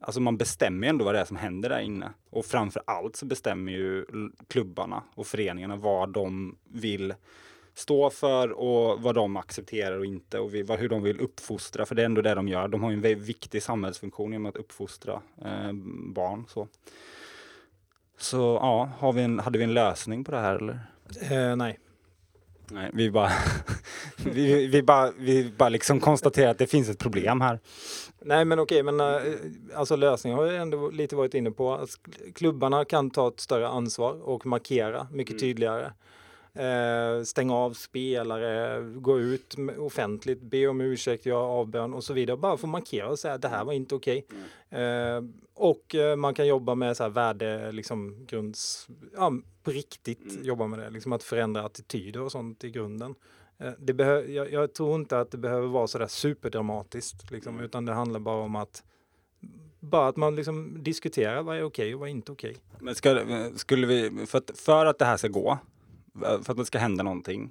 Alltså 0.00 0.20
man 0.20 0.36
bestämmer 0.36 0.86
ju 0.86 0.90
ändå 0.90 1.04
vad 1.04 1.14
det 1.14 1.20
är 1.20 1.24
som 1.24 1.36
händer 1.36 1.68
där 1.68 1.80
inne. 1.80 2.12
Och 2.30 2.44
framför 2.44 2.82
allt 2.86 3.16
så 3.16 3.26
bestämmer 3.26 3.72
ju 3.72 4.06
klubbarna 4.48 5.02
och 5.14 5.26
föreningarna 5.26 5.76
vad 5.76 6.12
de 6.12 6.58
vill 6.64 7.14
stå 7.78 8.10
för 8.10 8.50
och 8.50 9.02
vad 9.02 9.14
de 9.14 9.36
accepterar 9.36 9.98
och 9.98 10.06
inte 10.06 10.38
och 10.38 10.50
hur 10.50 10.88
de 10.88 11.02
vill 11.02 11.20
uppfostra. 11.20 11.86
För 11.86 11.94
det 11.94 12.02
är 12.02 12.06
ändå 12.06 12.22
det 12.22 12.34
de 12.34 12.48
gör. 12.48 12.68
De 12.68 12.82
har 12.82 12.92
en 12.92 13.00
viktig 13.00 13.62
samhällsfunktion 13.62 14.32
genom 14.32 14.46
att 14.46 14.56
uppfostra 14.56 15.22
eh, 15.44 15.72
barn. 16.14 16.44
Så, 16.48 16.68
så 18.18 18.36
ja, 18.36 18.90
har 18.98 19.12
vi 19.12 19.22
en, 19.22 19.38
hade 19.38 19.58
vi 19.58 19.64
en 19.64 19.74
lösning 19.74 20.24
på 20.24 20.32
det 20.32 20.38
här 20.38 20.54
eller? 20.54 20.80
Eh, 21.30 21.56
nej. 21.56 21.78
Nej, 22.70 22.90
vi 22.94 23.10
bara, 23.10 23.30
vi, 24.24 24.66
vi, 24.66 24.82
bara, 24.82 25.12
vi 25.18 25.52
bara 25.58 25.68
liksom 25.68 26.00
konstaterar 26.00 26.50
att 26.50 26.58
det 26.58 26.66
finns 26.66 26.88
ett 26.88 26.98
problem 26.98 27.40
här. 27.40 27.60
Nej 28.20 28.44
men 28.44 28.58
okej, 28.58 28.82
men 28.82 29.00
äh, 29.00 29.16
alltså 29.74 29.96
lösningen 29.96 30.38
har 30.38 30.46
jag 30.46 30.62
ändå 30.62 30.90
lite 30.90 31.16
varit 31.16 31.34
inne 31.34 31.50
på. 31.50 31.86
Klubbarna 32.34 32.84
kan 32.84 33.10
ta 33.10 33.28
ett 33.28 33.40
större 33.40 33.68
ansvar 33.68 34.28
och 34.28 34.46
markera 34.46 35.06
mycket 35.12 35.32
mm. 35.32 35.40
tydligare 35.40 35.92
eh, 36.58 37.22
stänga 37.22 37.54
av 37.54 37.72
spelare, 37.72 38.80
gå 38.94 39.20
ut 39.20 39.56
offentligt, 39.78 40.42
be 40.42 40.66
om 40.66 40.80
ursäkt, 40.80 41.26
göra 41.26 41.42
avbön 41.42 41.94
och 41.94 42.04
så 42.04 42.12
vidare. 42.12 42.36
Bara 42.36 42.56
få 42.56 42.66
markera 42.66 43.08
och 43.08 43.18
säga 43.18 43.34
att 43.34 43.42
det 43.42 43.48
här 43.48 43.64
var 43.64 43.72
inte 43.72 43.94
okej. 43.94 44.26
Okay. 44.68 44.82
Eh, 44.82 45.22
och 45.54 45.94
eh, 45.94 46.16
man 46.16 46.34
kan 46.34 46.46
jobba 46.46 46.74
med 46.74 46.96
så 46.96 47.02
här 47.02 47.10
värde, 47.10 47.72
liksom 47.72 48.26
grunds, 48.26 48.88
ja, 49.16 49.32
på 49.62 49.70
riktigt 49.70 50.32
mm. 50.32 50.44
jobba 50.44 50.66
med 50.66 50.78
det, 50.78 50.90
liksom 50.90 51.12
att 51.12 51.22
förändra 51.22 51.62
attityder 51.62 52.20
och 52.20 52.32
sånt 52.32 52.64
i 52.64 52.70
grunden. 52.70 53.14
Eh, 53.58 53.72
det 53.78 53.92
behö, 53.92 54.20
jag, 54.20 54.52
jag, 54.52 54.74
tror 54.74 54.94
inte 54.94 55.20
att 55.20 55.30
det 55.30 55.38
behöver 55.38 55.68
vara 55.68 55.86
så 55.86 55.98
där 55.98 56.06
superdramatiskt, 56.06 57.30
liksom, 57.30 57.54
mm. 57.54 57.64
utan 57.64 57.84
det 57.84 57.92
handlar 57.92 58.20
bara 58.20 58.42
om 58.42 58.56
att 58.56 58.82
bara 59.80 60.08
att 60.08 60.16
man 60.16 60.36
liksom 60.36 60.82
diskuterar 60.82 61.42
vad 61.42 61.56
är 61.56 61.62
okej 61.62 61.84
okay 61.84 61.94
och 61.94 62.00
vad 62.00 62.08
är 62.08 62.10
inte 62.10 62.32
okej. 62.32 62.50
Okay. 62.50 62.62
Men 62.80 62.94
ska, 62.94 63.24
skulle 63.56 63.86
vi, 63.86 64.26
för 64.26 64.38
att, 64.38 64.50
för 64.54 64.86
att 64.86 64.98
det 64.98 65.04
här 65.04 65.16
ska 65.16 65.28
gå, 65.28 65.58
för 66.20 66.50
att 66.50 66.56
det 66.56 66.64
ska 66.64 66.78
hända 66.78 67.02
någonting 67.02 67.50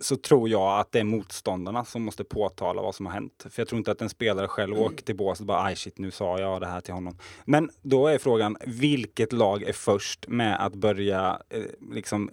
så 0.00 0.16
tror 0.16 0.48
jag 0.48 0.80
att 0.80 0.92
det 0.92 1.00
är 1.00 1.04
motståndarna 1.04 1.84
som 1.84 2.02
måste 2.02 2.24
påtala 2.24 2.82
vad 2.82 2.94
som 2.94 3.06
har 3.06 3.12
hänt. 3.12 3.46
För 3.50 3.60
jag 3.62 3.68
tror 3.68 3.78
inte 3.78 3.90
att 3.90 4.02
en 4.02 4.08
spelare 4.08 4.48
själv 4.48 4.72
mm. 4.72 4.84
åker 4.84 5.04
till 5.04 5.16
båset 5.16 5.40
och 5.40 5.46
bara 5.46 5.64
aj 5.64 5.76
shit 5.76 5.98
nu 5.98 6.10
sa 6.10 6.38
jag 6.38 6.60
det 6.60 6.66
här 6.66 6.80
till 6.80 6.94
honom. 6.94 7.18
Men 7.44 7.70
då 7.82 8.06
är 8.06 8.18
frågan 8.18 8.56
vilket 8.66 9.32
lag 9.32 9.62
är 9.62 9.72
först 9.72 10.28
med 10.28 10.66
att 10.66 10.74
börja 10.74 11.42
eh, 11.48 11.62
liksom 11.92 12.30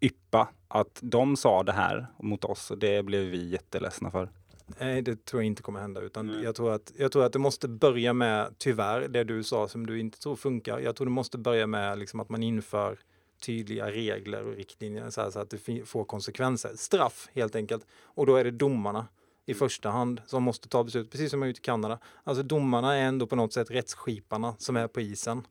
yppa 0.00 0.48
att 0.68 0.98
de 1.02 1.36
sa 1.36 1.62
det 1.62 1.72
här 1.72 2.06
mot 2.18 2.44
oss 2.44 2.70
och 2.70 2.78
det 2.78 3.02
blev 3.02 3.24
vi 3.24 3.48
jätteledsna 3.48 4.10
för. 4.10 4.30
Nej, 4.80 5.02
det 5.02 5.24
tror 5.24 5.42
jag 5.42 5.46
inte 5.46 5.62
kommer 5.62 5.80
hända. 5.80 6.00
Utan 6.00 6.30
mm. 6.30 6.42
jag, 6.42 6.54
tror 6.54 6.72
att, 6.72 6.92
jag 6.98 7.12
tror 7.12 7.24
att 7.24 7.32
det 7.32 7.38
måste 7.38 7.68
börja 7.68 8.12
med, 8.12 8.54
tyvärr, 8.58 9.08
det 9.08 9.24
du 9.24 9.44
sa 9.44 9.68
som 9.68 9.86
du 9.86 10.00
inte 10.00 10.18
tror 10.18 10.36
funkar. 10.36 10.78
Jag 10.78 10.96
tror 10.96 11.06
det 11.06 11.12
måste 11.12 11.38
börja 11.38 11.66
med 11.66 11.98
liksom 11.98 12.20
att 12.20 12.28
man 12.28 12.42
inför 12.42 12.98
tydliga 13.40 13.90
regler 13.90 14.46
och 14.46 14.56
riktlinjer 14.56 15.10
så, 15.10 15.30
så, 15.30 15.40
att 15.40 15.50
det 15.50 15.86
får 15.86 16.04
konsekvenser. 16.04 16.72
Straff 16.76 17.28
helt 17.34 17.56
enkelt. 17.56 17.86
Och 18.02 18.26
då 18.26 18.36
är 18.36 18.44
det 18.44 18.50
domarna 18.50 19.06
i 19.46 19.52
mm. 19.52 19.58
första 19.58 19.90
hand 19.90 20.22
som 20.26 20.42
måste 20.42 20.68
ta 20.68 20.84
beslut, 20.84 21.10
precis 21.10 21.30
som 21.30 21.40
man 21.40 21.48
gjort 21.48 21.58
i 21.58 21.60
Kanada. 21.60 21.98
Alltså 22.24 22.42
domarna 22.42 22.94
är 22.94 23.02
ändå 23.02 23.26
på 23.26 23.36
något 23.36 23.52
sätt 23.52 23.70
rättsskiparna 23.70 24.54
som 24.58 24.76
är 24.76 24.88
på 24.88 25.00
isen. 25.00 25.46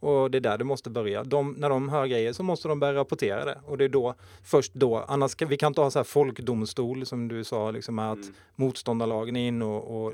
Och 0.00 0.30
det 0.30 0.38
är 0.38 0.40
där 0.40 0.58
det 0.58 0.64
måste 0.64 0.90
börja. 0.90 1.24
De, 1.24 1.52
när 1.52 1.70
de 1.70 1.88
hör 1.88 2.06
grejer 2.06 2.32
så 2.32 2.42
måste 2.42 2.68
de 2.68 2.80
börja 2.80 2.94
rapportera 2.94 3.44
det. 3.44 3.58
Och 3.66 3.78
det 3.78 3.84
är 3.84 3.88
då, 3.88 4.14
först 4.42 4.74
då, 4.74 5.04
annars 5.08 5.34
kan 5.34 5.48
vi 5.48 5.56
kan 5.56 5.66
inte 5.66 5.80
ha 5.80 5.90
så 5.90 5.98
här 5.98 6.04
folkdomstol 6.04 7.06
som 7.06 7.28
du 7.28 7.44
sa, 7.44 7.70
liksom 7.70 7.98
att 7.98 8.16
mm. 8.16 8.34
motståndarlagen 8.54 9.36
är 9.36 9.48
in 9.48 9.62
och, 9.62 10.06
och 10.06 10.12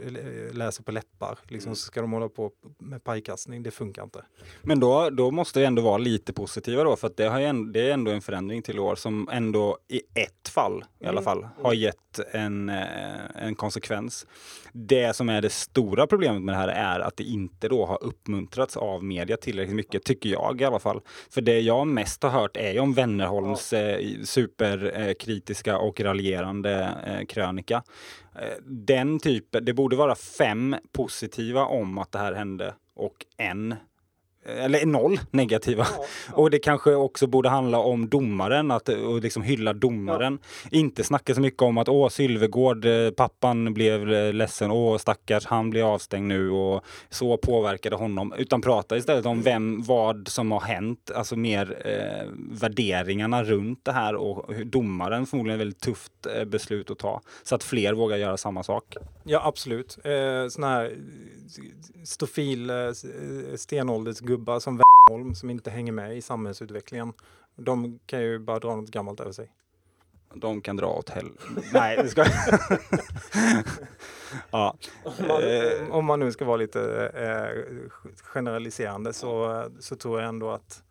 läser 0.53 0.83
på 0.83 0.93
läppar. 0.93 1.39
Liksom, 1.49 1.69
mm. 1.69 1.77
Så 1.77 1.87
ska 1.87 2.01
de 2.01 2.13
hålla 2.13 2.29
på 2.29 2.51
med 2.79 3.05
pajkastning, 3.05 3.63
det 3.63 3.71
funkar 3.71 4.03
inte. 4.03 4.25
Men 4.63 4.81
då, 4.81 5.11
då 5.11 5.31
måste 5.31 5.59
vi 5.59 5.65
ändå 5.65 5.83
vara 5.83 5.99
lite 5.99 6.33
positiva 6.33 6.85
då, 6.85 6.97
för 6.97 7.07
att 7.07 7.17
det, 7.17 7.25
har 7.25 7.41
en, 7.41 7.73
det 7.73 7.89
är 7.89 7.93
ändå 7.93 8.11
en 8.11 8.23
förändring 8.23 8.63
till 8.63 8.79
år 8.79 8.95
som 8.95 9.29
ändå 9.33 9.79
i 9.89 10.01
ett 10.15 10.49
fall 10.49 10.85
i 11.01 11.05
alla 11.05 11.21
mm. 11.21 11.25
fall 11.25 11.49
har 11.63 11.75
gett 11.75 12.21
en, 12.33 12.69
eh, 12.69 12.87
en 13.35 13.55
konsekvens. 13.55 14.27
Det 14.73 15.17
som 15.17 15.29
är 15.29 15.43
det 15.43 15.51
stora 15.51 16.07
problemet 16.07 16.43
med 16.43 16.55
det 16.55 16.59
här 16.59 16.69
är 16.69 17.01
att 17.01 17.17
det 17.17 17.25
inte 17.25 17.69
då 17.69 17.87
har 17.87 18.05
uppmuntrats 18.05 18.77
av 18.77 19.05
media 19.05 19.37
tillräckligt 19.37 19.77
mycket, 19.77 20.05
tycker 20.05 20.29
jag 20.29 20.61
i 20.61 20.65
alla 20.65 20.79
fall. 20.79 21.01
För 21.31 21.41
det 21.41 21.61
jag 21.61 21.87
mest 21.87 22.23
har 22.23 22.31
hört 22.31 22.57
är 22.57 22.73
ju 22.73 22.81
om 22.81 22.95
Wennerholms 22.95 23.73
eh, 23.73 24.01
superkritiska 24.25 25.79
och 25.79 26.01
raljerande 26.01 26.89
eh, 27.07 27.27
krönika. 27.27 27.83
Eh, 28.35 28.63
den 28.67 29.21
typen, 29.21 29.65
det 29.65 29.75
borde 29.75 29.97
vara 29.97 30.15
fem 30.15 30.77
positiva 30.93 31.65
om 31.65 31.99
att 31.99 32.13
det 32.13 32.19
här 32.19 32.33
hände 32.33 32.75
och 32.95 33.27
en 33.37 33.75
eller 34.45 34.87
noll 34.87 35.21
negativa. 35.31 35.87
Ja, 35.99 36.05
ja. 36.29 36.35
Och 36.35 36.51
det 36.51 36.59
kanske 36.59 36.95
också 36.95 37.27
borde 37.27 37.49
handla 37.49 37.79
om 37.79 38.09
domaren, 38.09 38.71
att 38.71 38.89
och 38.89 39.21
liksom 39.21 39.43
hylla 39.43 39.73
domaren. 39.73 40.39
Ja. 40.63 40.69
Inte 40.79 41.05
snacka 41.05 41.35
så 41.35 41.41
mycket 41.41 41.63
om 41.63 41.79
att 41.79 41.89
åh, 41.89 42.09
Sylvegård, 42.09 42.85
eh, 42.85 43.11
pappan 43.11 43.75
blev 43.75 44.13
eh, 44.13 44.33
ledsen, 44.33 44.71
åh 44.71 44.99
stackars, 44.99 45.47
han 45.47 45.71
blir 45.71 45.95
avstängd 45.95 46.29
nu 46.29 46.51
och 46.51 46.85
så 47.11 47.37
påverkade 47.37 47.97
honom. 47.97 48.35
Utan 48.39 48.61
prata 48.61 48.97
istället 48.97 49.27
om 49.27 49.43
vem, 49.43 49.83
vad 49.83 50.29
som 50.29 50.53
har 50.53 50.61
hänt, 50.61 51.11
alltså 51.15 51.37
mer 51.37 51.83
eh, 51.85 52.29
värderingarna 52.51 53.45
runt 53.45 53.85
det 53.85 53.93
här 53.93 54.15
och 54.15 54.55
domaren 54.67 55.27
förmodligen 55.27 55.55
är 55.55 55.65
väldigt 55.65 55.81
tufft 55.81 56.27
eh, 56.37 56.45
beslut 56.45 56.91
att 56.91 56.99
ta. 56.99 57.21
Så 57.43 57.55
att 57.55 57.65
fler 57.65 57.93
vågar 57.93 58.17
göra 58.17 58.37
samma 58.37 58.63
sak. 58.63 58.97
Ja, 59.25 59.43
absolut. 59.45 59.99
Eh, 60.05 60.49
såna 60.49 60.69
här 60.69 60.93
stofil 62.05 62.71
eh, 62.71 62.77
stenålders 63.57 64.21
gubbar 64.33 64.61
som 64.61 64.83
Wernholm 64.83 65.35
som 65.35 65.51
inte 65.51 65.71
hänger 65.71 65.93
med 65.93 66.17
i 66.17 66.23
samhällsutvecklingen. 66.23 67.13
De 67.57 67.99
kan 68.07 68.23
ju 68.23 68.39
bara 68.39 68.59
dra 68.59 68.77
något 68.77 68.91
gammalt 68.91 69.21
över 69.21 69.33
sig. 69.33 69.51
De 70.35 70.61
kan 70.61 70.77
dra 70.77 70.87
åt 70.87 71.11
helvete. 71.11 71.43
Nej, 71.73 71.97
det 71.97 72.09
ska 72.09 72.25
Ja. 74.51 74.77
Man, 75.29 75.91
om 75.91 76.05
man 76.05 76.21
nu 76.21 76.33
ska 76.33 76.45
vara 76.45 76.57
lite 76.57 77.11
eh, 77.15 77.47
generaliserande 78.23 79.13
så, 79.13 79.65
så 79.81 79.97
tror 79.97 80.21
jag 80.21 80.29
ändå 80.29 80.51
att 80.51 80.83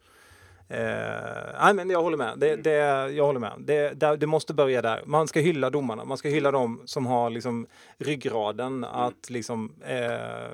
Eh, 0.68 1.62
nej, 1.62 1.74
men 1.74 1.90
jag 1.90 2.04
håller 2.04 2.18
med. 2.18 2.34
Det, 2.38 2.56
det, 2.56 2.72
jag 3.12 3.26
håller 3.26 3.40
med. 3.40 3.54
Det, 3.58 3.90
det, 3.90 4.18
det, 4.18 4.28
måste 4.28 4.54
börja 4.54 4.82
där. 4.82 5.04
Man 5.06 5.28
ska 5.28 5.40
hylla 5.40 5.70
domarna. 5.70 6.06
Man 6.06 6.18
ska 6.18 6.30
hylla 6.30 6.52
dem 6.52 6.82
som 6.86 7.06
har 7.06 7.30
liksom 7.30 7.68
ryggraden 7.98 8.84
att 8.84 9.30
liksom 9.30 9.72
eh, 9.86 10.52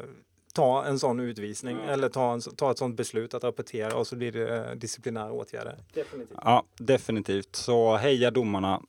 ta 0.57 0.85
en 0.85 0.99
sån 0.99 1.19
utvisning 1.19 1.77
mm. 1.77 1.89
eller 1.89 2.09
ta, 2.09 2.33
en, 2.33 2.41
ta 2.41 2.71
ett 2.71 2.77
sånt 2.77 2.97
beslut 2.97 3.33
att 3.33 3.43
rapportera 3.43 3.95
och 3.95 4.07
så 4.07 4.15
blir 4.15 4.31
det 4.31 4.57
eh, 4.57 4.75
disciplinära 4.75 5.31
åtgärder. 5.31 5.75
Definitivt. 5.93 6.37
Ja, 6.43 6.63
definitivt. 6.77 7.55
Så 7.55 7.95
heja 7.95 8.31
domarna. 8.31 8.81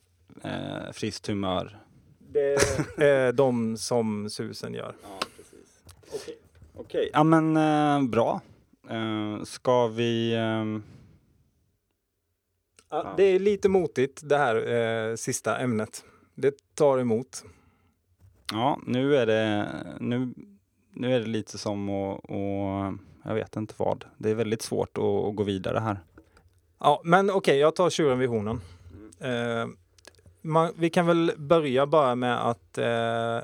Eh, 0.44 0.92
friskt 0.92 1.26
humör. 1.26 1.78
Det 2.18 2.54
är 2.96 3.32
de 3.42 3.76
som 3.76 4.30
susen 4.30 4.74
gör. 4.74 4.94
Ja, 5.02 5.26
precis. 5.36 5.82
Okej, 6.12 6.36
okay. 6.74 6.84
okay. 6.84 7.10
ja 7.12 7.24
men 7.24 7.56
eh, 7.56 8.08
bra. 8.08 8.40
Eh, 8.90 9.44
ska 9.44 9.86
vi 9.86 10.34
eh, 10.34 10.64
Ja, 12.90 13.14
det 13.16 13.24
är 13.24 13.38
lite 13.38 13.68
motigt 13.68 14.20
det 14.24 14.36
här 14.36 14.72
eh, 14.72 15.16
sista 15.16 15.58
ämnet. 15.58 16.04
Det 16.34 16.74
tar 16.74 16.98
emot. 16.98 17.44
Ja, 18.52 18.80
nu 18.86 19.16
är 19.16 19.26
det, 19.26 19.68
nu, 20.00 20.34
nu 20.98 21.14
är 21.14 21.20
det 21.20 21.26
lite 21.26 21.58
som 21.58 21.88
att, 21.88 22.20
jag 23.24 23.34
vet 23.34 23.56
inte 23.56 23.74
vad. 23.76 24.04
Det 24.18 24.30
är 24.30 24.34
väldigt 24.34 24.62
svårt 24.62 24.98
att, 24.98 25.04
att 25.04 25.36
gå 25.36 25.42
vidare 25.42 25.78
här. 25.78 26.00
Ja, 26.78 27.00
men 27.04 27.30
okej, 27.30 27.38
okay, 27.38 27.56
jag 27.56 27.76
tar 27.76 27.90
tjuren 27.90 28.18
vid 28.18 28.28
hornen. 28.28 28.60
Eh, 29.20 29.66
man, 30.42 30.72
vi 30.76 30.90
kan 30.90 31.06
väl 31.06 31.32
börja 31.36 31.86
bara 31.86 32.14
med 32.14 32.48
att 32.48 32.78
eh, 32.78 33.38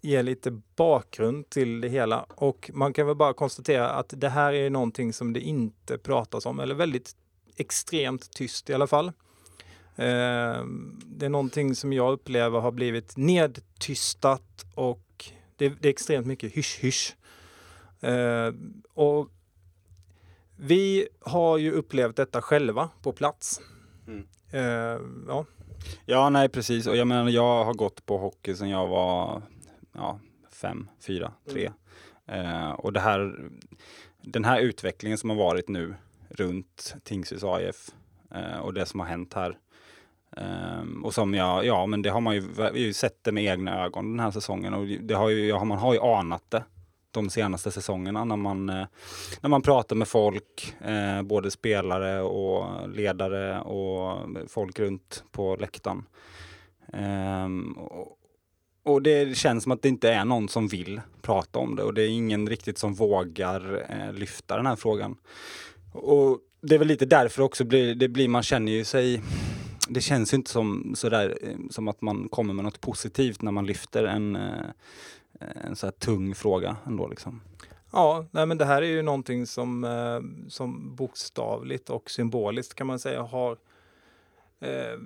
ge 0.00 0.22
lite 0.22 0.60
bakgrund 0.76 1.50
till 1.50 1.80
det 1.80 1.88
hela 1.88 2.26
och 2.34 2.70
man 2.74 2.92
kan 2.92 3.06
väl 3.06 3.16
bara 3.16 3.32
konstatera 3.32 3.90
att 3.90 4.14
det 4.16 4.28
här 4.28 4.52
är 4.52 4.70
någonting 4.70 5.12
som 5.12 5.32
det 5.32 5.40
inte 5.40 5.98
pratas 5.98 6.46
om 6.46 6.60
eller 6.60 6.74
väldigt 6.74 7.16
extremt 7.56 8.30
tyst 8.30 8.70
i 8.70 8.74
alla 8.74 8.86
fall. 8.86 9.06
Eh, 9.96 10.64
det 11.06 11.26
är 11.26 11.28
någonting 11.28 11.74
som 11.74 11.92
jag 11.92 12.12
upplever 12.12 12.60
har 12.60 12.72
blivit 12.72 13.16
nedtystat 13.16 14.64
och 14.74 15.03
det, 15.56 15.68
det 15.68 15.88
är 15.88 15.90
extremt 15.90 16.26
mycket 16.26 16.52
hysch-hysch. 16.52 17.14
Eh, 18.00 18.52
och 18.94 19.30
vi 20.56 21.08
har 21.20 21.58
ju 21.58 21.72
upplevt 21.72 22.16
detta 22.16 22.42
själva 22.42 22.90
på 23.02 23.12
plats. 23.12 23.60
Mm. 24.06 24.26
Eh, 24.50 25.00
ja. 25.28 25.46
ja, 26.04 26.30
nej 26.30 26.48
precis. 26.48 26.86
Och 26.86 26.96
jag 26.96 27.06
menar, 27.06 27.30
jag 27.30 27.64
har 27.64 27.74
gått 27.74 28.06
på 28.06 28.18
hockey 28.18 28.54
sedan 28.54 28.68
jag 28.68 28.86
var 28.86 29.42
ja, 29.92 30.20
fem, 30.50 30.88
fyra, 31.00 31.32
tre. 31.50 31.70
Mm. 32.26 32.46
Eh, 32.46 32.70
och 32.70 32.92
det 32.92 33.00
här, 33.00 33.50
den 34.22 34.44
här 34.44 34.60
utvecklingen 34.60 35.18
som 35.18 35.30
har 35.30 35.36
varit 35.36 35.68
nu 35.68 35.94
runt 36.28 36.94
Tingsryds 37.02 37.44
AIF 37.44 37.90
eh, 38.30 38.58
och 38.58 38.74
det 38.74 38.86
som 38.86 39.00
har 39.00 39.06
hänt 39.06 39.34
här. 39.34 39.58
Um, 40.36 41.04
och 41.04 41.14
som 41.14 41.34
jag, 41.34 41.66
ja 41.66 41.86
men 41.86 42.02
det 42.02 42.10
har 42.10 42.20
man 42.20 42.34
ju, 42.34 42.42
ju 42.74 42.92
sett 42.92 43.24
det 43.24 43.32
med 43.32 43.44
egna 43.44 43.84
ögon 43.84 44.10
den 44.10 44.20
här 44.20 44.30
säsongen 44.30 44.74
och 44.74 44.86
det 44.86 45.14
har 45.14 45.28
ju, 45.28 45.46
ja, 45.46 45.64
man 45.64 45.78
har 45.78 45.94
ju 45.94 46.00
anat 46.00 46.42
det 46.48 46.62
de 47.14 47.30
senaste 47.30 47.70
säsongerna 47.70 48.24
när 48.24 48.36
man, 48.36 48.68
eh, 48.68 48.86
när 49.40 49.50
man 49.50 49.62
pratar 49.62 49.96
med 49.96 50.08
folk, 50.08 50.74
eh, 50.80 51.22
både 51.22 51.50
spelare 51.50 52.22
och 52.22 52.88
ledare 52.88 53.60
och 53.60 54.18
folk 54.48 54.78
runt 54.78 55.24
på 55.32 55.56
läktaren. 55.56 56.06
Um, 56.92 57.72
och, 57.72 58.18
och 58.82 59.02
det 59.02 59.36
känns 59.36 59.62
som 59.62 59.72
att 59.72 59.82
det 59.82 59.88
inte 59.88 60.12
är 60.12 60.24
någon 60.24 60.48
som 60.48 60.68
vill 60.68 61.00
prata 61.22 61.58
om 61.58 61.76
det 61.76 61.82
och 61.82 61.94
det 61.94 62.02
är 62.02 62.08
ingen 62.08 62.48
riktigt 62.48 62.78
som 62.78 62.94
vågar 62.94 63.86
eh, 63.88 64.12
lyfta 64.12 64.56
den 64.56 64.66
här 64.66 64.76
frågan. 64.76 65.16
Och 65.92 66.38
det 66.60 66.74
är 66.74 66.78
väl 66.78 66.88
lite 66.88 67.06
därför 67.06 67.42
också 67.42 67.64
blir, 67.64 67.94
det 67.94 68.08
blir, 68.08 68.28
man 68.28 68.42
känner 68.42 68.72
ju 68.72 68.84
sig 68.84 69.22
det 69.88 70.00
känns 70.00 70.34
inte 70.34 70.50
som 70.50 70.94
sådär 70.94 71.38
eh, 71.42 71.56
som 71.70 71.88
att 71.88 72.00
man 72.00 72.28
kommer 72.28 72.54
med 72.54 72.64
något 72.64 72.80
positivt 72.80 73.42
när 73.42 73.52
man 73.52 73.66
lyfter 73.66 74.04
en, 74.04 74.36
eh, 74.36 74.66
en 75.40 75.76
så 75.76 75.86
här 75.86 75.92
tung 75.92 76.34
fråga 76.34 76.76
ändå 76.86 77.08
liksom. 77.08 77.40
Ja, 77.92 78.26
nej 78.30 78.46
men 78.46 78.58
det 78.58 78.64
här 78.64 78.82
är 78.82 78.86
ju 78.86 79.02
någonting 79.02 79.46
som, 79.46 79.84
eh, 79.84 80.48
som 80.48 80.94
bokstavligt 80.94 81.90
och 81.90 82.10
symboliskt 82.10 82.74
kan 82.74 82.86
man 82.86 82.98
säga 82.98 83.22
har 83.22 83.58
eh, 84.60 84.98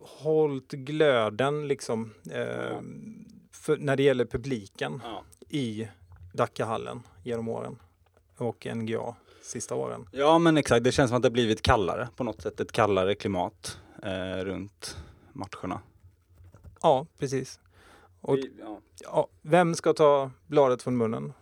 hållit 0.00 0.72
glöden 0.72 1.68
liksom 1.68 2.14
eh, 2.30 2.80
för, 3.52 3.76
när 3.76 3.96
det 3.96 4.02
gäller 4.02 4.24
publiken 4.24 5.00
ja. 5.04 5.22
i 5.48 5.88
Dackahallen 6.34 7.02
genom 7.22 7.48
åren 7.48 7.78
och 8.36 8.66
NGA 8.74 9.14
sista 9.42 9.74
åren. 9.74 10.06
Ja 10.12 10.38
men 10.38 10.56
exakt, 10.56 10.84
det 10.84 10.92
känns 10.92 11.08
som 11.08 11.16
att 11.16 11.22
det 11.22 11.30
blivit 11.30 11.62
kallare 11.62 12.08
på 12.16 12.24
något 12.24 12.42
sätt. 12.42 12.60
Ett 12.60 12.72
kallare 12.72 13.14
klimat 13.14 13.78
eh, 14.02 14.44
runt 14.44 14.96
matcherna. 15.32 15.80
Ja, 16.82 17.06
precis. 17.18 17.60
Och, 18.20 18.36
vi, 18.36 18.52
ja. 18.60 18.80
Ja, 19.02 19.28
vem 19.42 19.74
ska 19.74 19.92
ta 19.92 20.30
bladet 20.46 20.82
från 20.82 20.96
munnen? 20.96 21.32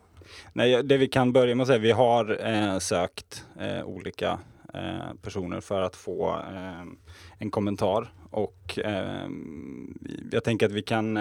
Nej, 0.52 0.82
det 0.82 0.96
vi 0.96 1.08
kan 1.08 1.32
börja 1.32 1.54
med 1.54 1.62
att 1.62 1.68
säga, 1.68 1.78
vi 1.78 1.92
har 1.92 2.46
eh, 2.46 2.78
sökt 2.78 3.44
eh, 3.60 3.84
olika 3.84 4.38
eh, 4.74 5.14
personer 5.22 5.60
för 5.60 5.82
att 5.82 5.96
få 5.96 6.36
eh, 6.36 6.82
en 7.38 7.50
kommentar 7.50 8.12
och 8.30 8.78
eh, 8.78 9.28
jag 10.32 10.44
tänker 10.44 10.66
att 10.66 10.72
vi 10.72 10.82
kan 10.82 11.16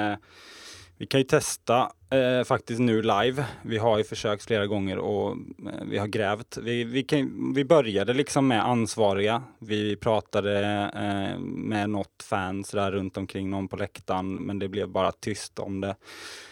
vi 0.98 1.06
kan 1.06 1.20
ju 1.20 1.24
testa 1.24 1.92
eh, 2.10 2.44
faktiskt 2.44 2.80
nu 2.80 3.02
live. 3.02 3.46
Vi 3.62 3.78
har 3.78 3.98
ju 3.98 4.04
försökt 4.04 4.44
flera 4.44 4.68
gånger 4.68 4.98
och 4.98 5.32
eh, 5.32 5.84
vi 5.90 5.98
har 5.98 6.08
grävt. 6.08 6.58
Vi, 6.58 6.84
vi, 6.84 7.04
kan, 7.04 7.54
vi 7.56 7.66
började 7.66 8.14
liksom 8.14 8.48
med 8.48 8.66
ansvariga. 8.66 9.44
Vi 9.60 9.96
pratade 9.96 10.60
eh, 10.96 11.40
med 11.40 11.90
något 11.90 12.24
fans 12.24 12.72
där 12.72 12.92
runt 12.92 13.18
omkring 13.18 13.50
någon 13.50 13.68
på 13.68 13.76
läktaren, 13.76 14.36
men 14.36 14.60
det 14.60 14.68
blev 14.68 14.90
bara 14.90 15.12
tyst 15.12 15.60
om 15.60 15.82
det. 15.82 15.96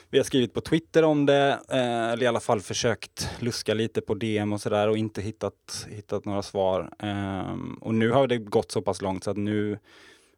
Vi 0.10 0.20
har 0.20 0.24
skrivit 0.24 0.54
på 0.54 0.62
Twitter 0.62 1.04
om 1.04 1.26
det, 1.26 1.60
eh, 1.70 2.10
eller 2.10 2.24
i 2.24 2.28
alla 2.28 2.40
fall 2.40 2.62
försökt 2.62 3.30
luska 3.40 3.74
lite 3.74 4.02
på 4.02 4.14
DM 4.14 4.54
och 4.54 4.62
sådär 4.62 4.88
och 4.88 4.98
inte 4.98 5.22
hittat, 5.22 5.88
hittat 5.90 6.26
några 6.26 6.42
svar. 6.42 6.90
Ehm, 7.00 7.78
och 7.82 7.94
nu 7.94 8.12
har 8.12 8.28
det 8.28 8.38
gått 8.38 8.72
så 8.72 8.82
pass 8.82 9.02
långt 9.02 9.24
så 9.24 9.32
att 9.32 9.38
nu 9.38 9.80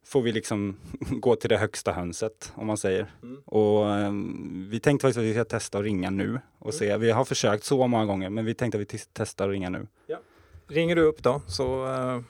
får 0.09 0.21
vi 0.21 0.31
liksom 0.31 0.79
gå 0.99 1.35
till 1.35 1.49
det 1.49 1.57
högsta 1.57 1.91
hönset 1.91 2.53
om 2.55 2.67
man 2.67 2.77
säger. 2.77 3.11
Mm. 3.23 3.41
Och 3.45 3.85
um, 3.85 4.67
vi 4.69 4.79
tänkte 4.79 5.03
faktiskt 5.03 5.17
att 5.17 5.23
vi 5.23 5.33
ska 5.33 5.45
testa 5.45 5.77
att 5.77 5.83
ringa 5.83 6.09
nu 6.09 6.39
och 6.59 6.73
mm. 6.73 6.79
se. 6.79 6.97
Vi 6.97 7.11
har 7.11 7.25
försökt 7.25 7.63
så 7.63 7.87
många 7.87 8.05
gånger 8.05 8.29
men 8.29 8.45
vi 8.45 8.53
tänkte 8.53 8.77
att 8.77 8.93
vi 8.93 8.99
testar 9.13 9.45
att 9.45 9.51
ringa 9.51 9.69
nu. 9.69 9.87
Ja. 10.07 10.19
Ringer 10.67 10.95
du 10.95 11.01
upp 11.01 11.23
då 11.23 11.41
så... 11.47 11.85
Uh... 11.85 12.21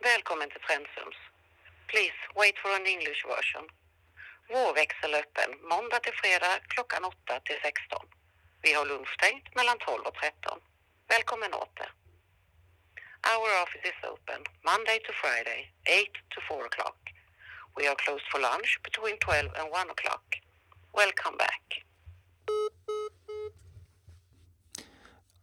Välkommen 0.00 0.48
till 0.50 0.60
Frändsums. 0.68 1.18
Please 1.90 2.18
wait 2.34 2.56
for 2.62 2.70
an 2.78 2.86
English 2.94 3.22
version. 3.34 3.66
Vår 4.48 4.74
växel 4.74 5.14
öppen 5.14 5.50
måndag 5.72 5.98
till 6.04 6.16
fredag 6.22 6.54
klockan 6.68 7.04
8 7.04 7.40
till 7.46 7.58
16. 7.62 8.06
Vi 8.62 8.72
har 8.72 8.84
lunchstängt 8.86 9.54
mellan 9.58 9.78
12 9.78 10.02
och 10.08 10.14
13. 10.14 10.58
Välkommen 11.08 11.54
åter. 11.54 11.88
Our 13.34 13.50
office 13.62 13.84
is 13.90 13.98
open 14.12 14.40
Monday 14.70 14.98
to 15.06 15.12
Friday, 15.22 15.60
8 15.86 16.12
to 16.34 16.38
4 16.48 16.66
o'clock. 16.70 16.98
We 17.76 17.88
are 17.88 17.96
closed 18.04 18.26
for 18.32 18.40
lunch 18.40 18.70
between 18.88 19.16
12 19.18 19.50
and 19.58 19.66
1 19.72 19.90
o'clock. 19.94 20.26
Welcome 21.00 21.36
back. 21.38 21.64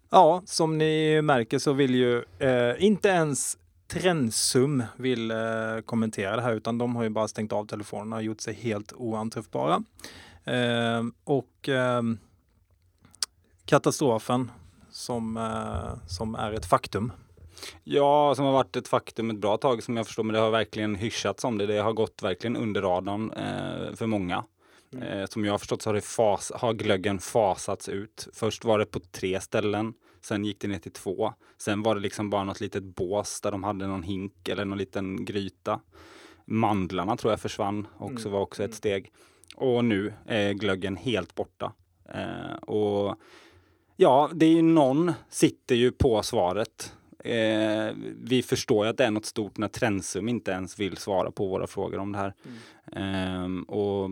Ja, 0.09 0.41
som 0.45 0.77
ni 0.77 1.21
märker 1.21 1.59
så 1.59 1.73
vill 1.73 1.95
ju 1.95 2.23
eh, 2.39 2.83
inte 2.83 3.09
ens 3.09 3.57
Trensum 3.87 4.83
vill 4.97 5.31
eh, 5.31 5.37
kommentera 5.85 6.35
det 6.35 6.41
här 6.41 6.53
utan 6.53 6.77
de 6.77 6.95
har 6.95 7.03
ju 7.03 7.09
bara 7.09 7.27
stängt 7.27 7.53
av 7.53 7.65
telefonerna 7.65 8.15
och 8.15 8.23
gjort 8.23 8.41
sig 8.41 8.53
helt 8.53 8.93
oanträffbara. 8.93 9.83
Eh, 10.43 11.03
och 11.23 11.69
ehm, 11.69 12.19
katastrofen 13.65 14.51
som, 14.91 15.37
eh, 15.37 16.07
som 16.07 16.35
är 16.35 16.53
ett 16.53 16.65
faktum 16.65 17.11
Ja, 17.83 18.35
som 18.35 18.45
har 18.45 18.51
varit 18.51 18.75
ett 18.75 18.87
faktum 18.87 19.29
ett 19.29 19.37
bra 19.37 19.57
tag 19.57 19.83
som 19.83 19.97
jag 19.97 20.05
förstår, 20.07 20.23
men 20.23 20.33
det 20.33 20.39
har 20.39 20.51
verkligen 20.51 20.95
hyschats 20.95 21.43
om 21.43 21.57
det. 21.57 21.65
Det 21.65 21.77
har 21.77 21.93
gått 21.93 22.23
verkligen 22.23 22.55
under 22.55 22.81
radarn 22.81 23.31
eh, 23.31 23.95
för 23.95 24.07
många. 24.07 24.43
Mm. 24.93 25.07
Eh, 25.07 25.25
som 25.25 25.45
jag 25.45 25.53
har 25.53 25.57
förstått 25.57 25.81
så 25.81 25.89
har, 25.89 25.99
fas, 25.99 26.51
har 26.55 26.73
glöggen 26.73 27.19
fasats 27.19 27.89
ut. 27.89 28.27
Först 28.33 28.65
var 28.65 28.79
det 28.79 28.85
på 28.85 28.99
tre 28.99 29.41
ställen, 29.41 29.93
sen 30.21 30.45
gick 30.45 30.59
det 30.59 30.67
ner 30.67 30.79
till 30.79 30.91
två. 30.91 31.33
Sen 31.57 31.83
var 31.83 31.95
det 31.95 32.01
liksom 32.01 32.29
bara 32.29 32.43
något 32.43 32.59
litet 32.59 32.83
bås 32.83 33.41
där 33.41 33.51
de 33.51 33.63
hade 33.63 33.87
någon 33.87 34.03
hink 34.03 34.47
eller 34.49 34.65
någon 34.65 34.77
liten 34.77 35.25
gryta. 35.25 35.79
Mandlarna 36.45 37.17
tror 37.17 37.33
jag 37.33 37.39
försvann 37.39 37.87
också, 37.97 38.27
mm. 38.27 38.31
var 38.31 38.41
också 38.41 38.63
ett 38.63 38.67
mm. 38.67 38.77
steg. 38.77 39.11
Och 39.55 39.85
nu 39.85 40.13
är 40.25 40.53
glöggen 40.53 40.95
helt 40.95 41.35
borta. 41.35 41.73
Eh, 42.09 42.55
och 42.55 43.15
ja, 43.95 44.29
det 44.33 44.45
är 44.45 44.51
ju 44.51 44.61
någon 44.61 45.13
sitter 45.29 45.75
ju 45.75 45.91
på 45.91 46.23
svaret 46.23 46.93
Eh, 47.23 47.93
vi 48.23 48.43
förstår 48.43 48.85
ju 48.85 48.89
att 48.89 48.97
det 48.97 49.05
är 49.05 49.11
något 49.11 49.25
stort 49.25 49.57
när 49.57 49.67
Trensum 49.67 50.29
inte 50.29 50.51
ens 50.51 50.79
vill 50.79 50.97
svara 50.97 51.31
på 51.31 51.47
våra 51.47 51.67
frågor 51.67 51.97
om 51.99 52.11
det 52.11 52.17
här. 52.17 52.33
Mm. 52.93 53.55
Eh, 53.55 53.75
och 53.75 54.09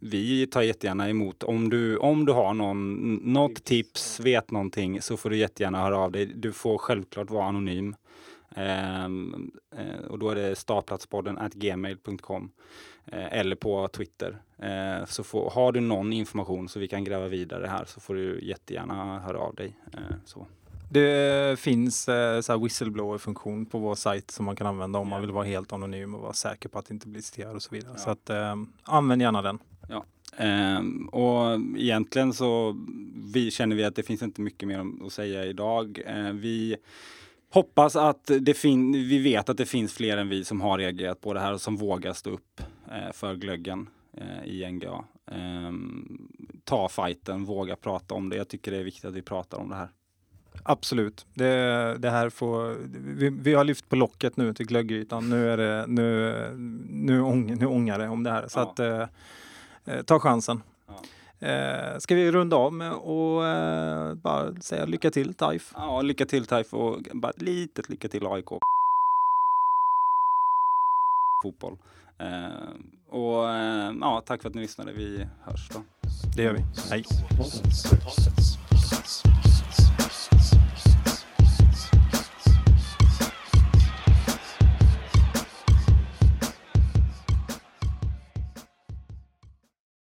vi 0.00 0.46
tar 0.46 0.62
jättegärna 0.62 1.10
emot. 1.10 1.42
Om 1.42 1.70
du, 1.70 1.96
om 1.96 2.24
du 2.24 2.32
har 2.32 2.54
någon, 2.54 3.14
något 3.14 3.64
tips, 3.64 4.20
vet 4.20 4.50
någonting 4.50 5.02
så 5.02 5.16
får 5.16 5.30
du 5.30 5.36
jättegärna 5.36 5.82
höra 5.82 5.98
av 5.98 6.12
dig. 6.12 6.26
Du 6.26 6.52
får 6.52 6.78
självklart 6.78 7.30
vara 7.30 7.44
anonym. 7.44 7.96
Ehm, 8.56 9.50
eh, 9.76 10.04
och 10.08 10.18
då 10.18 10.30
är 10.30 10.34
det 10.34 10.56
startplatspodden 10.56 11.38
at 11.38 11.54
gmail.com 11.54 12.50
eh, 13.06 13.32
eller 13.32 13.56
på 13.56 13.88
Twitter. 13.88 14.38
Eh, 14.58 15.04
så 15.06 15.24
får, 15.24 15.50
har 15.50 15.72
du 15.72 15.80
någon 15.80 16.12
information 16.12 16.68
så 16.68 16.78
vi 16.80 16.88
kan 16.88 17.04
gräva 17.04 17.28
vidare 17.28 17.66
här 17.66 17.84
så 17.84 18.00
får 18.00 18.14
du 18.14 18.40
jättegärna 18.42 19.20
höra 19.20 19.38
av 19.38 19.54
dig. 19.54 19.76
Eh, 19.92 20.16
så. 20.24 20.46
Det 20.90 21.60
finns 21.60 22.08
eh, 22.08 22.40
så 22.40 22.58
whistleblower-funktion 22.58 23.66
på 23.66 23.78
vår 23.78 23.94
sajt 23.94 24.30
som 24.30 24.44
man 24.46 24.56
kan 24.56 24.66
använda 24.66 24.98
om 24.98 25.08
man 25.08 25.20
vill 25.20 25.30
vara 25.30 25.44
helt 25.44 25.72
anonym 25.72 26.14
och 26.14 26.20
vara 26.20 26.32
säker 26.32 26.68
på 26.68 26.78
att 26.78 26.90
inte 26.90 27.08
bli 27.08 27.22
citerad 27.22 27.56
och 27.56 27.62
så 27.62 27.74
vidare. 27.74 27.92
Ja. 27.96 28.02
Så 28.02 28.10
att, 28.10 28.30
eh, 28.30 28.54
använd 28.82 29.22
gärna 29.22 29.42
den. 29.42 29.58
Ehm, 30.36 31.08
och 31.08 31.60
egentligen 31.76 32.32
så 32.32 32.76
vi, 33.34 33.50
känner 33.50 33.76
vi 33.76 33.84
att 33.84 33.96
det 33.96 34.02
finns 34.02 34.22
inte 34.22 34.40
mycket 34.40 34.68
mer 34.68 34.86
att 35.06 35.12
säga 35.12 35.44
idag. 35.44 36.00
Eh, 36.06 36.32
vi 36.32 36.76
hoppas 37.50 37.96
att 37.96 38.30
det 38.40 38.54
fin- 38.54 38.92
vi 38.92 39.18
vet 39.18 39.48
att 39.48 39.56
det 39.56 39.66
finns 39.66 39.92
fler 39.94 40.16
än 40.16 40.28
vi 40.28 40.44
som 40.44 40.60
har 40.60 40.78
reagerat 40.78 41.20
på 41.20 41.34
det 41.34 41.40
här 41.40 41.52
och 41.52 41.60
som 41.60 41.76
vågar 41.76 42.12
stå 42.12 42.30
upp 42.30 42.60
eh, 42.90 43.12
för 43.12 43.34
glöggen 43.34 43.88
eh, 44.16 44.44
i 44.44 44.72
NGA. 44.72 45.04
Ehm, 45.32 46.28
ta 46.64 46.88
fighten, 46.88 47.44
våga 47.44 47.76
prata 47.76 48.14
om 48.14 48.28
det. 48.28 48.36
Jag 48.36 48.48
tycker 48.48 48.70
det 48.70 48.78
är 48.78 48.84
viktigt 48.84 49.04
att 49.04 49.14
vi 49.14 49.22
pratar 49.22 49.58
om 49.58 49.68
det 49.68 49.74
här. 49.76 49.88
Absolut. 50.62 51.26
Det, 51.34 51.96
det 51.98 52.10
här 52.10 52.30
får, 52.30 52.76
vi, 53.16 53.30
vi 53.30 53.54
har 53.54 53.64
lyft 53.64 53.88
på 53.88 53.96
locket 53.96 54.36
nu 54.36 54.54
till 54.54 54.66
glöggytan. 54.66 55.30
Nu 55.30 55.50
är 55.52 55.56
det, 55.56 55.84
nu, 55.88 56.34
nu, 56.90 57.20
ång, 57.22 57.54
nu 57.58 57.66
ångar 57.66 57.98
det 57.98 58.08
om 58.08 58.22
det 58.22 58.30
här. 58.30 58.48
Så 58.48 58.58
Ja. 58.58 58.62
att, 58.62 58.78
eh, 58.78 59.08
eh, 59.94 60.02
ta 60.02 60.18
chansen. 60.20 60.62
Ja. 60.88 61.48
Eh, 61.48 61.98
ska 61.98 62.14
vi 62.14 62.32
runda 62.32 62.56
av 62.56 62.72
med 62.72 62.92
och 62.92 63.46
eh, 63.46 64.14
bara 64.14 64.54
säga 64.60 64.84
lycka 64.84 65.10
till 65.10 65.34
Taif. 65.34 65.72
Ja, 65.76 66.02
lycka 66.02 66.26
till 66.26 66.46
Taif 66.46 66.74
och 66.74 66.98
bara 67.12 67.30
ett 67.30 67.42
litet 67.42 67.88
lycka 67.88 68.08
till 68.08 68.26
AIK. 68.26 68.48
Fotboll. 71.42 71.78
Eh, 72.18 72.68
och 73.08 73.50
eh, 73.50 73.92
ja, 74.00 74.22
tack 74.26 74.42
för 74.42 74.48
att 74.48 74.54
ni 74.54 74.60
lyssnade. 74.62 74.92
Vi 74.92 75.26
hörs 75.44 75.68
då. 75.74 75.82
Det 76.36 76.42
gör 76.42 76.52
vi. 76.52 76.64
Hej. 76.90 77.04